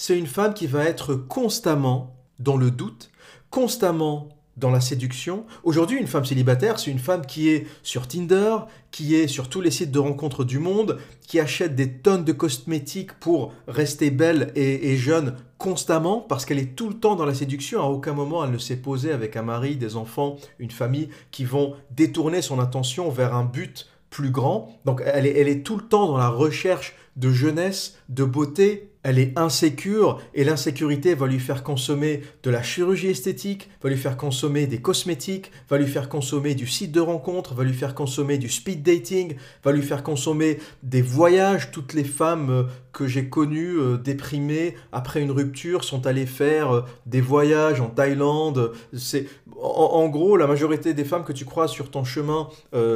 C'est 0.04 0.18
une 0.18 0.26
femme 0.26 0.56
qui 0.56 0.66
va 0.66 0.86
être 0.86 1.14
constamment 1.14 2.16
dans 2.40 2.58
le 2.58 2.72
doute, 2.72 3.12
constamment 3.52 4.30
dans 4.58 4.72
la 4.72 4.82
séduction. 4.82 5.46
Aujourd'hui, 5.64 6.00
une 6.00 6.08
femme 6.08 6.26
célibataire, 6.26 6.80
c'est 6.80 6.90
une 6.90 6.98
femme 6.98 7.24
qui 7.24 7.50
est 7.50 7.68
sur 7.84 8.08
Tinder, 8.08 8.56
qui 8.90 9.14
est 9.14 9.28
sur 9.28 9.48
tous 9.48 9.62
les 9.62 9.70
sites 9.70 9.92
de 9.92 10.00
rencontres 10.00 10.44
du 10.44 10.58
monde, 10.58 10.98
qui 11.28 11.40
achète 11.40 11.76
des 11.76 12.00
tonnes 12.00 12.26
de 12.26 12.32
cosmétiques 12.32 13.14
pour 13.20 13.54
rester 13.68 14.10
belle 14.10 14.52
et, 14.56 14.98
jeune 14.98 15.36
constamment, 15.60 16.22
parce 16.22 16.46
qu'elle 16.46 16.58
est 16.58 16.76
tout 16.76 16.90
le 16.90 16.96
temps 16.96 17.16
dans 17.16 17.28
la 17.28 17.36
séduction. 17.36 17.80
À 17.84 17.86
aucun 17.86 18.14
moment, 18.14 18.44
elle 18.44 18.54
ne 18.54 18.58
s'est 18.58 18.78
posée 18.78 19.12
avec 19.12 19.38
un 19.38 19.44
mari, 19.44 19.76
des 19.76 19.98
enfants, 19.98 20.38
une 20.58 20.72
famille 20.72 21.10
qui 21.30 21.46
vont 21.46 21.76
détourner 21.92 22.42
son 22.42 22.60
attention 22.60 23.12
vers 23.12 23.36
un 23.36 23.46
but 23.46 23.88
plus 24.10 24.32
grand. 24.32 24.80
Donc 24.84 25.04
elle 25.06 25.28
est, 25.28 25.38
elle 25.38 25.48
est 25.48 25.62
tout 25.62 25.78
le 25.78 25.84
temps 25.84 26.08
dans 26.08 26.18
la 26.18 26.30
recherche 26.30 26.96
de 27.18 27.32
jeunesse, 27.32 28.00
de 28.10 28.24
beauté, 28.24 28.91
elle 29.04 29.20
est 29.20 29.38
insécure 29.38 30.20
et 30.34 30.44
l'insécurité 30.44 31.16
va 31.16 31.28
lui 31.28 31.40
faire 31.40 31.64
consommer 31.64 32.22
de 32.44 32.52
la 32.52 32.62
chirurgie 32.62 33.10
esthétique, 33.10 33.70
va 33.82 33.90
lui 33.90 33.98
faire 33.98 34.18
consommer 34.18 34.68
des 34.68 34.80
cosmétiques, 34.80 35.52
va 35.70 35.78
lui 35.78 35.88
faire 35.88 36.10
consommer 36.10 36.56
du 36.56 36.68
site 36.68 36.92
de 36.92 37.00
rencontre, 37.00 37.54
va 37.56 37.64
lui 37.64 37.74
faire 37.74 37.96
consommer 37.96 38.38
du 38.38 38.50
speed 38.50 38.84
dating, 38.84 39.36
va 39.64 39.72
lui 39.72 39.82
faire 39.82 40.04
consommer 40.04 40.60
des 40.84 41.02
voyages. 41.02 41.72
Toutes 41.72 41.94
les 41.94 42.04
femmes 42.04 42.50
euh, 42.50 42.64
que 42.92 43.08
j'ai 43.08 43.30
connues 43.30 43.80
euh, 43.80 43.98
déprimées 43.98 44.76
après 44.92 45.22
une 45.22 45.32
rupture 45.32 45.84
sont 45.84 46.06
allées 46.06 46.26
faire 46.26 46.72
euh, 46.72 46.82
des 47.06 47.22
voyages 47.22 47.82
en 47.82 47.88
Thaïlande. 47.88 48.72
C'est 48.94 49.28
en, 49.62 50.08
gros 50.10 50.38
la 50.38 50.48
majorité 50.48 50.94
des 50.94 51.06
femmes 51.06 51.24
que 51.24 51.34
tu 51.34 51.46
crois 51.46 51.68
sur 51.68 51.92
ton 51.92 52.04
chemin 52.04 52.50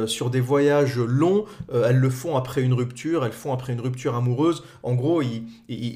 sur 0.06 0.30
des 0.30 0.40
voyages 0.40 0.98
longs, 0.98 1.44
elles 1.72 1.98
le 1.98 2.10
font 2.10 2.36
après 2.36 2.60
une 2.60 2.72
rupture, 2.72 3.24
elles 3.24 3.32
font 3.32 3.52
après 3.52 3.72
une 3.72 3.80
rupture 3.80 4.16
amoureuse. 4.16 4.64
En 4.82 4.94
gros, 4.94 5.22
il, 5.22 5.46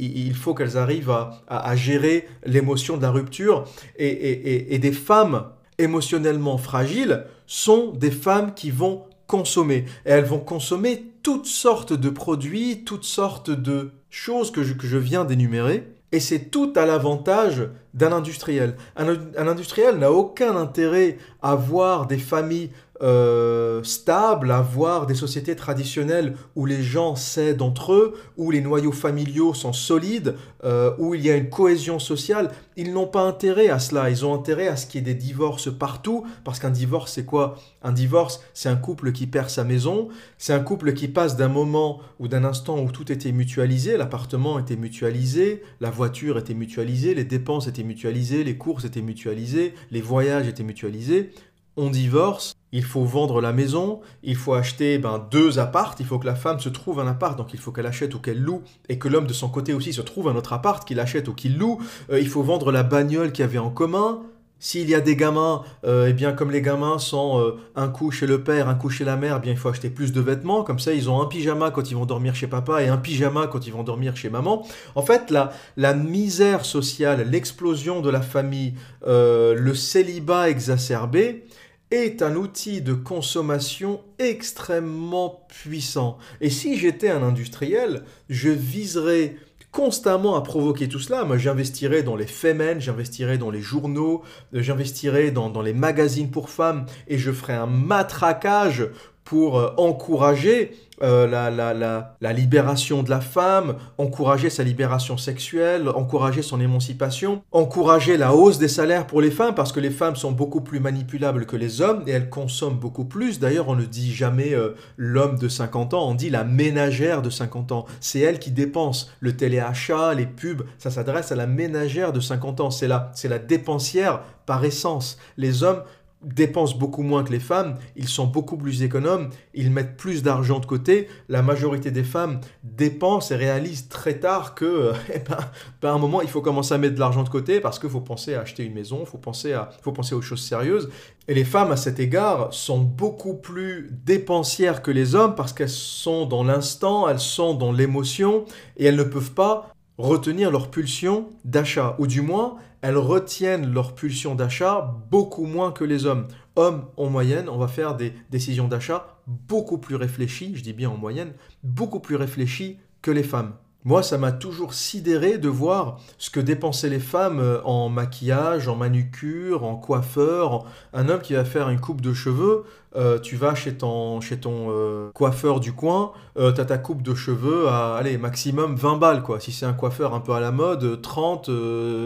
il 0.06 0.34
faut 0.34 0.54
qu'elles 0.54 0.76
arrivent 0.76 1.14
à, 1.48 1.76
gérer 1.76 2.26
l'émotion 2.44 2.96
de 2.96 3.02
la 3.02 3.10
rupture. 3.10 3.64
Et, 3.96 4.78
des 4.78 4.92
femmes 4.92 5.46
émotionnellement 5.78 6.58
fragiles 6.58 7.24
sont 7.46 7.92
des 7.92 8.10
femmes 8.10 8.54
qui 8.54 8.70
vont 8.70 9.04
consommer. 9.26 9.84
Et 10.06 10.10
elles 10.10 10.24
vont 10.24 10.38
consommer 10.38 11.04
toutes 11.22 11.46
sortes 11.46 11.92
de 11.92 12.10
produits, 12.10 12.84
toutes 12.84 13.04
sortes 13.04 13.50
de 13.50 13.92
choses 14.10 14.50
que 14.50 14.62
je, 14.62 14.98
viens 14.98 15.24
d'énumérer. 15.24 15.86
Et 16.12 16.18
c'est 16.18 16.50
tout 16.50 16.72
à 16.74 16.86
l'avantage 16.86 17.68
d'un 17.94 18.12
industriel. 18.12 18.76
Un, 18.96 19.16
un 19.36 19.46
industriel 19.46 19.98
n'a 19.98 20.10
aucun 20.10 20.56
intérêt 20.56 21.18
à 21.40 21.54
voir 21.54 22.06
des 22.06 22.18
familles 22.18 22.70
euh, 23.02 23.82
stable, 23.82 24.50
avoir 24.50 25.06
des 25.06 25.14
sociétés 25.14 25.56
traditionnelles 25.56 26.36
où 26.54 26.66
les 26.66 26.82
gens 26.82 27.16
s'aident 27.16 27.62
entre 27.62 27.94
eux, 27.94 28.14
où 28.36 28.50
les 28.50 28.60
noyaux 28.60 28.92
familiaux 28.92 29.54
sont 29.54 29.72
solides, 29.72 30.34
euh, 30.64 30.92
où 30.98 31.14
il 31.14 31.24
y 31.24 31.30
a 31.30 31.36
une 31.36 31.48
cohésion 31.48 31.98
sociale, 31.98 32.50
ils 32.76 32.92
n'ont 32.92 33.06
pas 33.06 33.22
intérêt 33.22 33.68
à 33.68 33.78
cela. 33.78 34.10
Ils 34.10 34.26
ont 34.26 34.34
intérêt 34.34 34.68
à 34.68 34.76
ce 34.76 34.86
qu'il 34.86 35.00
y 35.00 35.10
ait 35.10 35.14
des 35.14 35.18
divorces 35.18 35.72
partout, 35.72 36.26
parce 36.44 36.58
qu'un 36.58 36.70
divorce, 36.70 37.12
c'est 37.12 37.24
quoi? 37.24 37.56
Un 37.82 37.92
divorce, 37.92 38.40
c'est 38.52 38.68
un 38.68 38.76
couple 38.76 39.12
qui 39.12 39.26
perd 39.26 39.48
sa 39.48 39.64
maison, 39.64 40.08
c'est 40.36 40.52
un 40.52 40.60
couple 40.60 40.92
qui 40.92 41.08
passe 41.08 41.36
d'un 41.36 41.48
moment 41.48 42.00
ou 42.18 42.28
d'un 42.28 42.44
instant 42.44 42.78
où 42.80 42.90
tout 42.90 43.10
était 43.10 43.32
mutualisé, 43.32 43.96
l'appartement 43.96 44.58
était 44.58 44.76
mutualisé, 44.76 45.62
la 45.80 45.90
voiture 45.90 46.38
était 46.38 46.54
mutualisée, 46.54 47.14
les 47.14 47.24
dépenses 47.24 47.66
étaient 47.66 47.82
mutualisées, 47.82 48.44
les 48.44 48.58
courses 48.58 48.84
étaient 48.84 49.00
mutualisées, 49.00 49.74
les 49.90 50.02
voyages 50.02 50.48
étaient 50.48 50.62
mutualisés. 50.62 51.30
On 51.76 51.88
divorce, 51.88 52.54
il 52.72 52.84
faut 52.84 53.04
vendre 53.04 53.40
la 53.40 53.52
maison, 53.52 54.00
il 54.22 54.36
faut 54.36 54.54
acheter 54.54 54.98
ben, 54.98 55.26
deux 55.30 55.58
appartes, 55.58 56.00
il 56.00 56.06
faut 56.06 56.18
que 56.18 56.26
la 56.26 56.34
femme 56.34 56.60
se 56.60 56.68
trouve 56.68 57.00
un 57.00 57.06
appart, 57.06 57.36
donc 57.36 57.52
il 57.52 57.58
faut 57.58 57.72
qu'elle 57.72 57.86
achète 57.86 58.14
ou 58.14 58.20
qu'elle 58.20 58.40
loue, 58.40 58.62
et 58.88 58.98
que 58.98 59.08
l'homme 59.08 59.26
de 59.26 59.32
son 59.32 59.48
côté 59.48 59.74
aussi 59.74 59.92
se 59.92 60.02
trouve 60.02 60.28
un 60.28 60.36
autre 60.36 60.52
appart, 60.52 60.86
qu'il 60.86 61.00
achète 61.00 61.28
ou 61.28 61.34
qu'il 61.34 61.58
loue. 61.58 61.80
Euh, 62.10 62.20
il 62.20 62.28
faut 62.28 62.42
vendre 62.42 62.70
la 62.70 62.82
bagnole 62.82 63.32
qu'il 63.32 63.42
y 63.42 63.48
avait 63.48 63.58
en 63.58 63.70
commun. 63.70 64.22
S'il 64.62 64.90
y 64.90 64.94
a 64.94 65.00
des 65.00 65.16
gamins, 65.16 65.62
euh, 65.86 66.08
eh 66.10 66.12
bien 66.12 66.34
comme 66.34 66.50
les 66.50 66.60
gamins 66.60 66.98
sont 66.98 67.40
euh, 67.40 67.56
un 67.76 67.88
coup 67.88 68.10
chez 68.10 68.26
le 68.26 68.44
père, 68.44 68.68
un 68.68 68.74
coup 68.74 68.90
chez 68.90 69.04
la 69.04 69.16
mère, 69.16 69.36
eh 69.38 69.40
bien 69.40 69.52
il 69.52 69.58
faut 69.58 69.70
acheter 69.70 69.88
plus 69.88 70.12
de 70.12 70.20
vêtements. 70.20 70.64
Comme 70.64 70.78
ça, 70.78 70.92
ils 70.92 71.08
ont 71.08 71.22
un 71.22 71.24
pyjama 71.24 71.70
quand 71.70 71.90
ils 71.90 71.96
vont 71.96 72.04
dormir 72.04 72.34
chez 72.34 72.46
papa 72.46 72.82
et 72.82 72.88
un 72.88 72.98
pyjama 72.98 73.46
quand 73.46 73.66
ils 73.66 73.72
vont 73.72 73.84
dormir 73.84 74.16
chez 74.16 74.28
maman. 74.28 74.66
En 74.94 75.02
fait, 75.02 75.30
la, 75.30 75.50
la 75.78 75.94
misère 75.94 76.66
sociale, 76.66 77.26
l'explosion 77.30 78.02
de 78.02 78.10
la 78.10 78.20
famille, 78.20 78.74
le 79.06 79.72
célibat 79.72 80.50
exacerbé, 80.50 81.46
est 81.90 82.22
un 82.22 82.36
outil 82.36 82.80
de 82.82 82.94
consommation 82.94 84.00
extrêmement 84.18 85.46
puissant. 85.48 86.18
Et 86.40 86.50
si 86.50 86.78
j'étais 86.78 87.10
un 87.10 87.22
industriel, 87.22 88.04
je 88.28 88.50
viserais 88.50 89.36
constamment 89.72 90.36
à 90.36 90.40
provoquer 90.40 90.88
tout 90.88 90.98
cela. 90.98 91.24
Moi, 91.24 91.38
j'investirais 91.38 92.02
dans 92.02 92.16
les 92.16 92.26
femmes, 92.26 92.80
j'investirais 92.80 93.38
dans 93.38 93.50
les 93.50 93.60
journaux, 93.60 94.22
j'investirais 94.52 95.30
dans, 95.30 95.48
dans, 95.48 95.62
les 95.62 95.72
magazines 95.72 96.30
pour 96.30 96.50
femmes 96.50 96.86
et 97.06 97.18
je 97.18 97.30
ferais 97.30 97.54
un 97.54 97.66
matraquage 97.66 98.88
pour 99.24 99.58
euh, 99.58 99.72
encourager 99.76 100.72
euh, 101.02 101.26
la, 101.26 101.50
la, 101.50 102.14
la, 102.20 102.32
libération 102.34 103.02
de 103.02 103.08
la 103.08 103.22
femme, 103.22 103.76
encourager 103.96 104.50
sa 104.50 104.62
libération 104.62 105.16
sexuelle, 105.16 105.88
encourager 105.88 106.42
son 106.42 106.60
émancipation, 106.60 107.42
encourager 107.52 108.18
la 108.18 108.34
hausse 108.34 108.58
des 108.58 108.68
salaires 108.68 109.06
pour 109.06 109.22
les 109.22 109.30
femmes, 109.30 109.54
parce 109.54 109.72
que 109.72 109.80
les 109.80 109.90
femmes 109.90 110.16
sont 110.16 110.32
beaucoup 110.32 110.60
plus 110.60 110.78
manipulables 110.78 111.46
que 111.46 111.56
les 111.56 111.80
hommes 111.80 112.02
et 112.06 112.10
elles 112.10 112.28
consomment 112.28 112.78
beaucoup 112.78 113.06
plus. 113.06 113.40
D'ailleurs, 113.40 113.70
on 113.70 113.76
ne 113.76 113.86
dit 113.86 114.12
jamais 114.12 114.52
euh, 114.52 114.74
l'homme 114.98 115.38
de 115.38 115.48
50 115.48 115.94
ans, 115.94 116.06
on 116.06 116.14
dit 116.14 116.28
la 116.28 116.44
ménagère 116.44 117.22
de 117.22 117.30
50 117.30 117.72
ans. 117.72 117.86
C'est 118.00 118.20
elle 118.20 118.38
qui 118.38 118.50
dépense 118.50 119.10
le 119.20 119.34
téléachat, 119.34 120.12
les 120.12 120.26
pubs, 120.26 120.64
ça 120.76 120.90
s'adresse 120.90 121.32
à 121.32 121.36
la 121.36 121.46
ménagère 121.46 122.12
de 122.12 122.20
50 122.20 122.60
ans. 122.60 122.70
C'est 122.70 122.88
la, 122.88 123.10
c'est 123.14 123.28
la 123.28 123.38
dépensière 123.38 124.20
par 124.44 124.64
essence. 124.64 125.16
Les 125.38 125.62
hommes 125.62 125.82
dépensent 126.22 126.76
beaucoup 126.76 127.02
moins 127.02 127.24
que 127.24 127.32
les 127.32 127.40
femmes, 127.40 127.78
ils 127.96 128.08
sont 128.08 128.26
beaucoup 128.26 128.56
plus 128.56 128.82
économes, 128.82 129.30
ils 129.54 129.70
mettent 129.70 129.96
plus 129.96 130.22
d'argent 130.22 130.58
de 130.58 130.66
côté. 130.66 131.08
La 131.28 131.42
majorité 131.42 131.90
des 131.90 132.04
femmes 132.04 132.40
dépensent 132.62 133.34
et 133.34 133.36
réalisent 133.36 133.88
très 133.88 134.18
tard 134.18 134.54
que, 134.54 134.92
eh 135.14 135.18
ben, 135.18 135.38
ben, 135.80 135.90
à 135.90 135.92
un 135.92 135.98
moment, 135.98 136.20
il 136.20 136.28
faut 136.28 136.42
commencer 136.42 136.74
à 136.74 136.78
mettre 136.78 136.94
de 136.94 137.00
l'argent 137.00 137.22
de 137.22 137.28
côté 137.28 137.60
parce 137.60 137.78
qu'il 137.78 137.90
faut 137.90 138.00
penser 138.00 138.34
à 138.34 138.42
acheter 138.42 138.64
une 138.64 138.74
maison, 138.74 138.98
il 139.00 139.06
faut 139.06 139.18
penser, 139.18 139.52
à, 139.52 139.70
faut 139.82 139.92
penser 139.92 140.14
aux 140.14 140.22
choses 140.22 140.42
sérieuses. 140.42 140.90
Et 141.28 141.34
les 141.34 141.44
femmes, 141.44 141.72
à 141.72 141.76
cet 141.76 142.00
égard, 142.00 142.52
sont 142.52 142.80
beaucoup 142.80 143.34
plus 143.34 143.90
dépensières 144.04 144.82
que 144.82 144.90
les 144.90 145.14
hommes 145.14 145.34
parce 145.34 145.52
qu'elles 145.52 145.68
sont 145.68 146.26
dans 146.26 146.44
l'instant, 146.44 147.08
elles 147.08 147.20
sont 147.20 147.54
dans 147.54 147.72
l'émotion 147.72 148.44
et 148.76 148.86
elles 148.86 148.96
ne 148.96 149.04
peuvent 149.04 149.32
pas 149.32 149.74
retenir 150.00 150.50
leur 150.50 150.70
pulsion 150.70 151.28
d'achat, 151.44 151.96
ou 151.98 152.06
du 152.06 152.20
moins 152.20 152.56
elles 152.82 152.96
retiennent 152.96 153.72
leur 153.72 153.94
pulsion 153.94 154.34
d'achat 154.34 154.96
beaucoup 155.10 155.44
moins 155.44 155.70
que 155.70 155.84
les 155.84 156.06
hommes. 156.06 156.28
Hommes, 156.56 156.86
en 156.96 157.10
moyenne, 157.10 157.48
on 157.48 157.58
va 157.58 157.68
faire 157.68 157.94
des 157.96 158.14
décisions 158.30 158.68
d'achat 158.68 159.18
beaucoup 159.26 159.78
plus 159.78 159.96
réfléchies, 159.96 160.52
je 160.56 160.62
dis 160.62 160.72
bien 160.72 160.90
en 160.90 160.96
moyenne, 160.96 161.32
beaucoup 161.62 162.00
plus 162.00 162.16
réfléchies 162.16 162.78
que 163.02 163.10
les 163.10 163.22
femmes. 163.22 163.54
Moi, 163.84 164.02
ça 164.02 164.18
m'a 164.18 164.30
toujours 164.30 164.74
sidéré 164.74 165.38
de 165.38 165.48
voir 165.48 166.00
ce 166.18 166.28
que 166.28 166.38
dépensaient 166.38 166.90
les 166.90 167.00
femmes 167.00 167.40
euh, 167.40 167.62
en 167.64 167.88
maquillage, 167.88 168.68
en 168.68 168.76
manucure, 168.76 169.64
en 169.64 169.76
coiffeur. 169.76 170.66
Un 170.92 171.08
homme 171.08 171.22
qui 171.22 171.32
va 171.32 171.46
faire 171.46 171.70
une 171.70 171.80
coupe 171.80 172.02
de 172.02 172.12
cheveux, 172.12 172.64
euh, 172.94 173.18
tu 173.18 173.36
vas 173.36 173.54
chez 173.54 173.78
ton, 173.78 174.20
euh, 174.22 175.10
coiffeur 175.14 175.60
du 175.60 175.72
coin, 175.72 176.12
tu 176.36 176.42
as 176.42 176.64
ta 176.66 176.76
coupe 176.76 177.00
de 177.00 177.14
cheveux 177.14 177.68
à, 177.68 177.96
allez, 177.96 178.18
maximum 178.18 178.76
20 178.76 178.96
balles, 178.98 179.22
quoi. 179.22 179.40
Si 179.40 179.50
c'est 179.50 179.64
un 179.64 179.72
coiffeur 179.72 180.14
un 180.14 180.20
peu 180.20 180.32
à 180.32 180.40
la 180.40 180.52
mode, 180.52 181.00
30, 181.00 181.50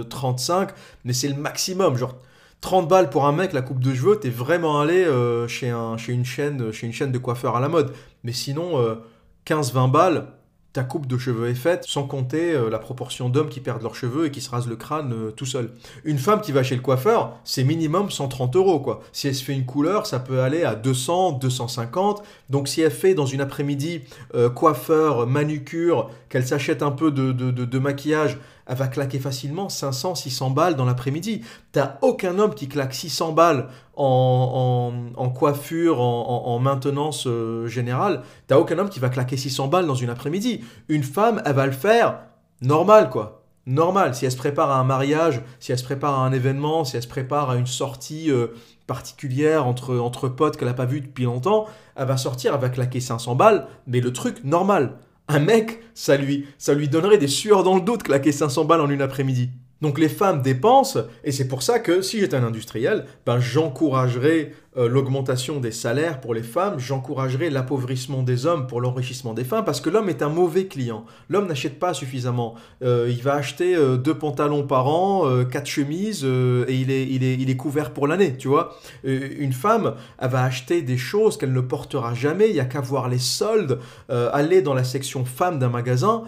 35, 0.09 0.71
mais 1.05 1.13
c'est 1.13 1.29
le 1.29 1.37
maximum, 1.37 1.97
genre... 1.97 2.15
30 2.61 2.89
balles 2.89 3.11
pour 3.11 3.27
un 3.27 3.33
mec, 3.33 3.53
la 3.53 3.61
coupe 3.61 3.81
de 3.81 3.93
cheveux, 3.93 4.19
t'es 4.19 4.31
vraiment 4.31 4.81
allé 4.81 5.05
chez, 5.49 5.77
chez, 5.99 6.13
une 6.15 6.25
chaîne, 6.25 6.73
chez 6.73 6.87
une 6.87 6.95
chaîne 6.95 7.13
de 7.13 7.19
coiffeurs 7.19 7.57
à 7.57 7.61
la 7.61 7.69
mode. 7.69 7.93
Mais 8.23 8.33
sinon, 8.33 8.97
15-20 9.45 9.91
balles, 9.91 10.29
ta 10.75 10.83
coupe 10.83 11.07
de 11.07 11.17
cheveux 11.17 11.49
est 11.49 11.55
faite, 11.55 11.85
sans 11.87 12.03
compter 12.03 12.53
euh, 12.53 12.69
la 12.69 12.81
proportion 12.81 13.29
d'hommes 13.29 13.49
qui 13.49 13.61
perdent 13.61 13.83
leurs 13.83 13.95
cheveux 13.95 14.27
et 14.27 14.31
qui 14.33 14.41
se 14.41 14.51
rasent 14.51 14.67
le 14.67 14.75
crâne 14.75 15.13
euh, 15.13 15.31
tout 15.31 15.47
seul. 15.47 15.71
Une 16.05 16.19
femme 16.19 16.41
qui 16.41 16.51
va 16.51 16.65
chez 16.65 16.75
le 16.75 16.83
coiffeur, 16.83 17.39
c'est 17.45 17.63
minimum 17.63 18.11
130 18.11 18.57
euros, 18.57 18.81
quoi. 18.81 19.01
Si 19.13 19.29
elle 19.29 19.37
se 19.37 19.45
fait 19.45 19.53
une 19.53 19.67
couleur, 19.67 20.05
ça 20.07 20.19
peut 20.19 20.41
aller 20.41 20.65
à 20.65 20.75
200, 20.75 21.39
250. 21.39 22.25
Donc 22.51 22.67
si 22.67 22.81
elle 22.81 22.91
fait 22.91 23.15
dans 23.15 23.25
une 23.25 23.41
après-midi 23.41 24.03
euh, 24.35 24.51
coiffeur, 24.51 25.29
manucure, 25.29 26.11
qu'elle 26.29 26.47
s'achète 26.47 26.83
un 26.83 26.91
peu 26.91 27.13
de, 27.13 27.31
de 27.31 27.79
maquillage, 27.79 28.39
elle 28.67 28.77
va 28.77 28.89
claquer 28.89 29.19
facilement 29.19 29.69
500, 29.69 30.15
600 30.15 30.51
balles 30.51 30.77
dans 30.77 30.85
l'après-midi. 30.85 31.43
T'as 31.73 31.99
aucun 32.03 32.39
homme 32.39 32.55
qui 32.55 32.69
claque 32.69 32.95
600 32.95 33.33
balles 33.33 33.69
en, 33.97 34.93
coiffure, 35.35 36.01
en, 36.01 36.59
maintenance 36.59 37.27
euh, 37.27 37.67
générale. 37.67 38.23
T'as 38.47 38.59
aucun 38.59 38.79
homme 38.79 38.89
qui 38.89 39.01
va 39.01 39.09
claquer 39.09 39.37
600 39.37 39.69
balles 39.69 39.87
dans 39.87 39.95
une 39.95 40.11
après-midi. 40.11 40.65
Une 40.89 41.03
femme, 41.03 41.43
elle 41.45 41.55
va 41.55 41.67
le 41.67 41.73
faire 41.73 42.21
normal, 42.63 43.11
quoi. 43.11 43.43
Normal. 43.67 44.15
Si 44.15 44.27
elle 44.27 44.33
se 44.33 44.37
prépare 44.37 44.71
à 44.71 44.79
un 44.79 44.85
mariage, 44.85 45.41
si 45.59 45.73
elle 45.73 45.79
se 45.79 45.85
prépare 45.85 46.19
à 46.19 46.27
un 46.27 46.33
événement, 46.33 46.85
si 46.85 46.97
elle 46.97 47.03
se 47.03 47.09
prépare 47.09 47.51
à 47.51 47.57
une 47.57 47.67
sortie 47.67 48.31
euh, 48.31 48.49
particulière 48.87 49.67
entre, 49.67 49.97
entre 49.97 50.29
potes 50.29 50.57
qu'elle 50.57 50.69
n'a 50.69 50.75
pas 50.75 50.85
vu 50.85 51.01
depuis 51.01 51.25
longtemps, 51.25 51.67
elle 51.97 52.07
va 52.07 52.19
sortir, 52.19 52.55
elle 52.55 52.61
va 52.61 52.69
claquer 52.69 53.01
500 53.01 53.35
balles, 53.35 53.67
mais 53.87 54.01
le 54.01 54.13
truc 54.13 54.45
normal. 54.45 54.99
Un 55.29 55.39
mec, 55.39 55.81
ça 55.95 56.17
lui, 56.17 56.47
ça 56.59 56.75
lui 56.75 56.89
donnerait 56.89 57.19
des 57.19 57.29
sueurs 57.29 57.63
dans 57.63 57.77
le 57.77 57.81
dos 57.81 57.97
de 57.97 58.03
claquer 58.03 58.33
500 58.33 58.65
balles 58.65 58.81
en 58.81 58.91
une 58.91 59.03
après-midi. 59.03 59.51
Donc 59.81 59.99
les 59.99 60.09
femmes 60.09 60.43
dépensent, 60.43 61.01
et 61.25 61.33
c'est 61.33 61.49
pour 61.49 61.63
ça 61.63 61.79
que 61.79 62.01
si 62.01 62.21
j'étais 62.21 62.37
un 62.37 62.45
industriel, 62.45 63.07
ben 63.27 63.39
j'encouragerais 63.39 64.53
euh, 64.77 64.89
l'augmentation 64.89 65.61
des 65.61 65.71
salaires 65.71 66.21
pour 66.21 66.35
les 66.35 66.43
femmes, 66.43 66.81
j'encouragerais 66.81 67.49
l'appauvrissement 67.49 68.25
des 68.25 68.45
hommes 68.45 68.67
pour 68.67 68.81
l'enrichissement 68.81 69.33
des 69.33 69.45
femmes, 69.45 69.65
parce 69.65 69.81
que 69.81 69.89
l'homme 69.89 70.09
est 70.09 70.21
un 70.21 70.29
mauvais 70.29 70.67
client. 70.67 71.05
L'homme 71.29 71.47
n'achète 71.47 71.79
pas 71.79 71.95
suffisamment. 71.95 72.57
Euh, 72.83 73.09
il 73.09 73.23
va 73.23 73.35
acheter 73.35 73.77
euh, 73.77 73.97
deux 73.97 74.15
pantalons 74.15 74.67
par 74.67 74.89
an, 74.89 75.23
quatre 75.51 75.67
chemises, 75.67 76.25
et 76.25 76.75
il 76.75 76.91
est, 76.91 77.07
il, 77.07 77.23
est, 77.23 77.35
il 77.35 77.51
est 77.51 77.57
couvert 77.57 77.93
pour 77.93 78.09
l'année, 78.09 78.37
tu 78.37 78.49
vois. 78.49 78.77
une 79.05 79.53
femme, 79.53 79.95
elle 80.19 80.31
va 80.31 80.43
acheter 80.43 80.83
des 80.83 80.97
choses 80.97 81.37
qu'elle 81.37 81.53
ne 81.53 81.61
portera 81.61 82.15
jamais, 82.15 82.49
il 82.49 82.55
n'y 82.55 82.61
a 82.61 82.65
qu'à 82.65 82.81
voir 82.81 83.09
les 83.09 83.19
soldes, 83.19 83.79
aller 84.09 84.63
dans 84.63 84.75
la 84.75 84.85
section 84.85 85.25
femmes 85.25 85.59
d'un 85.59 85.69
magasin 85.69 86.25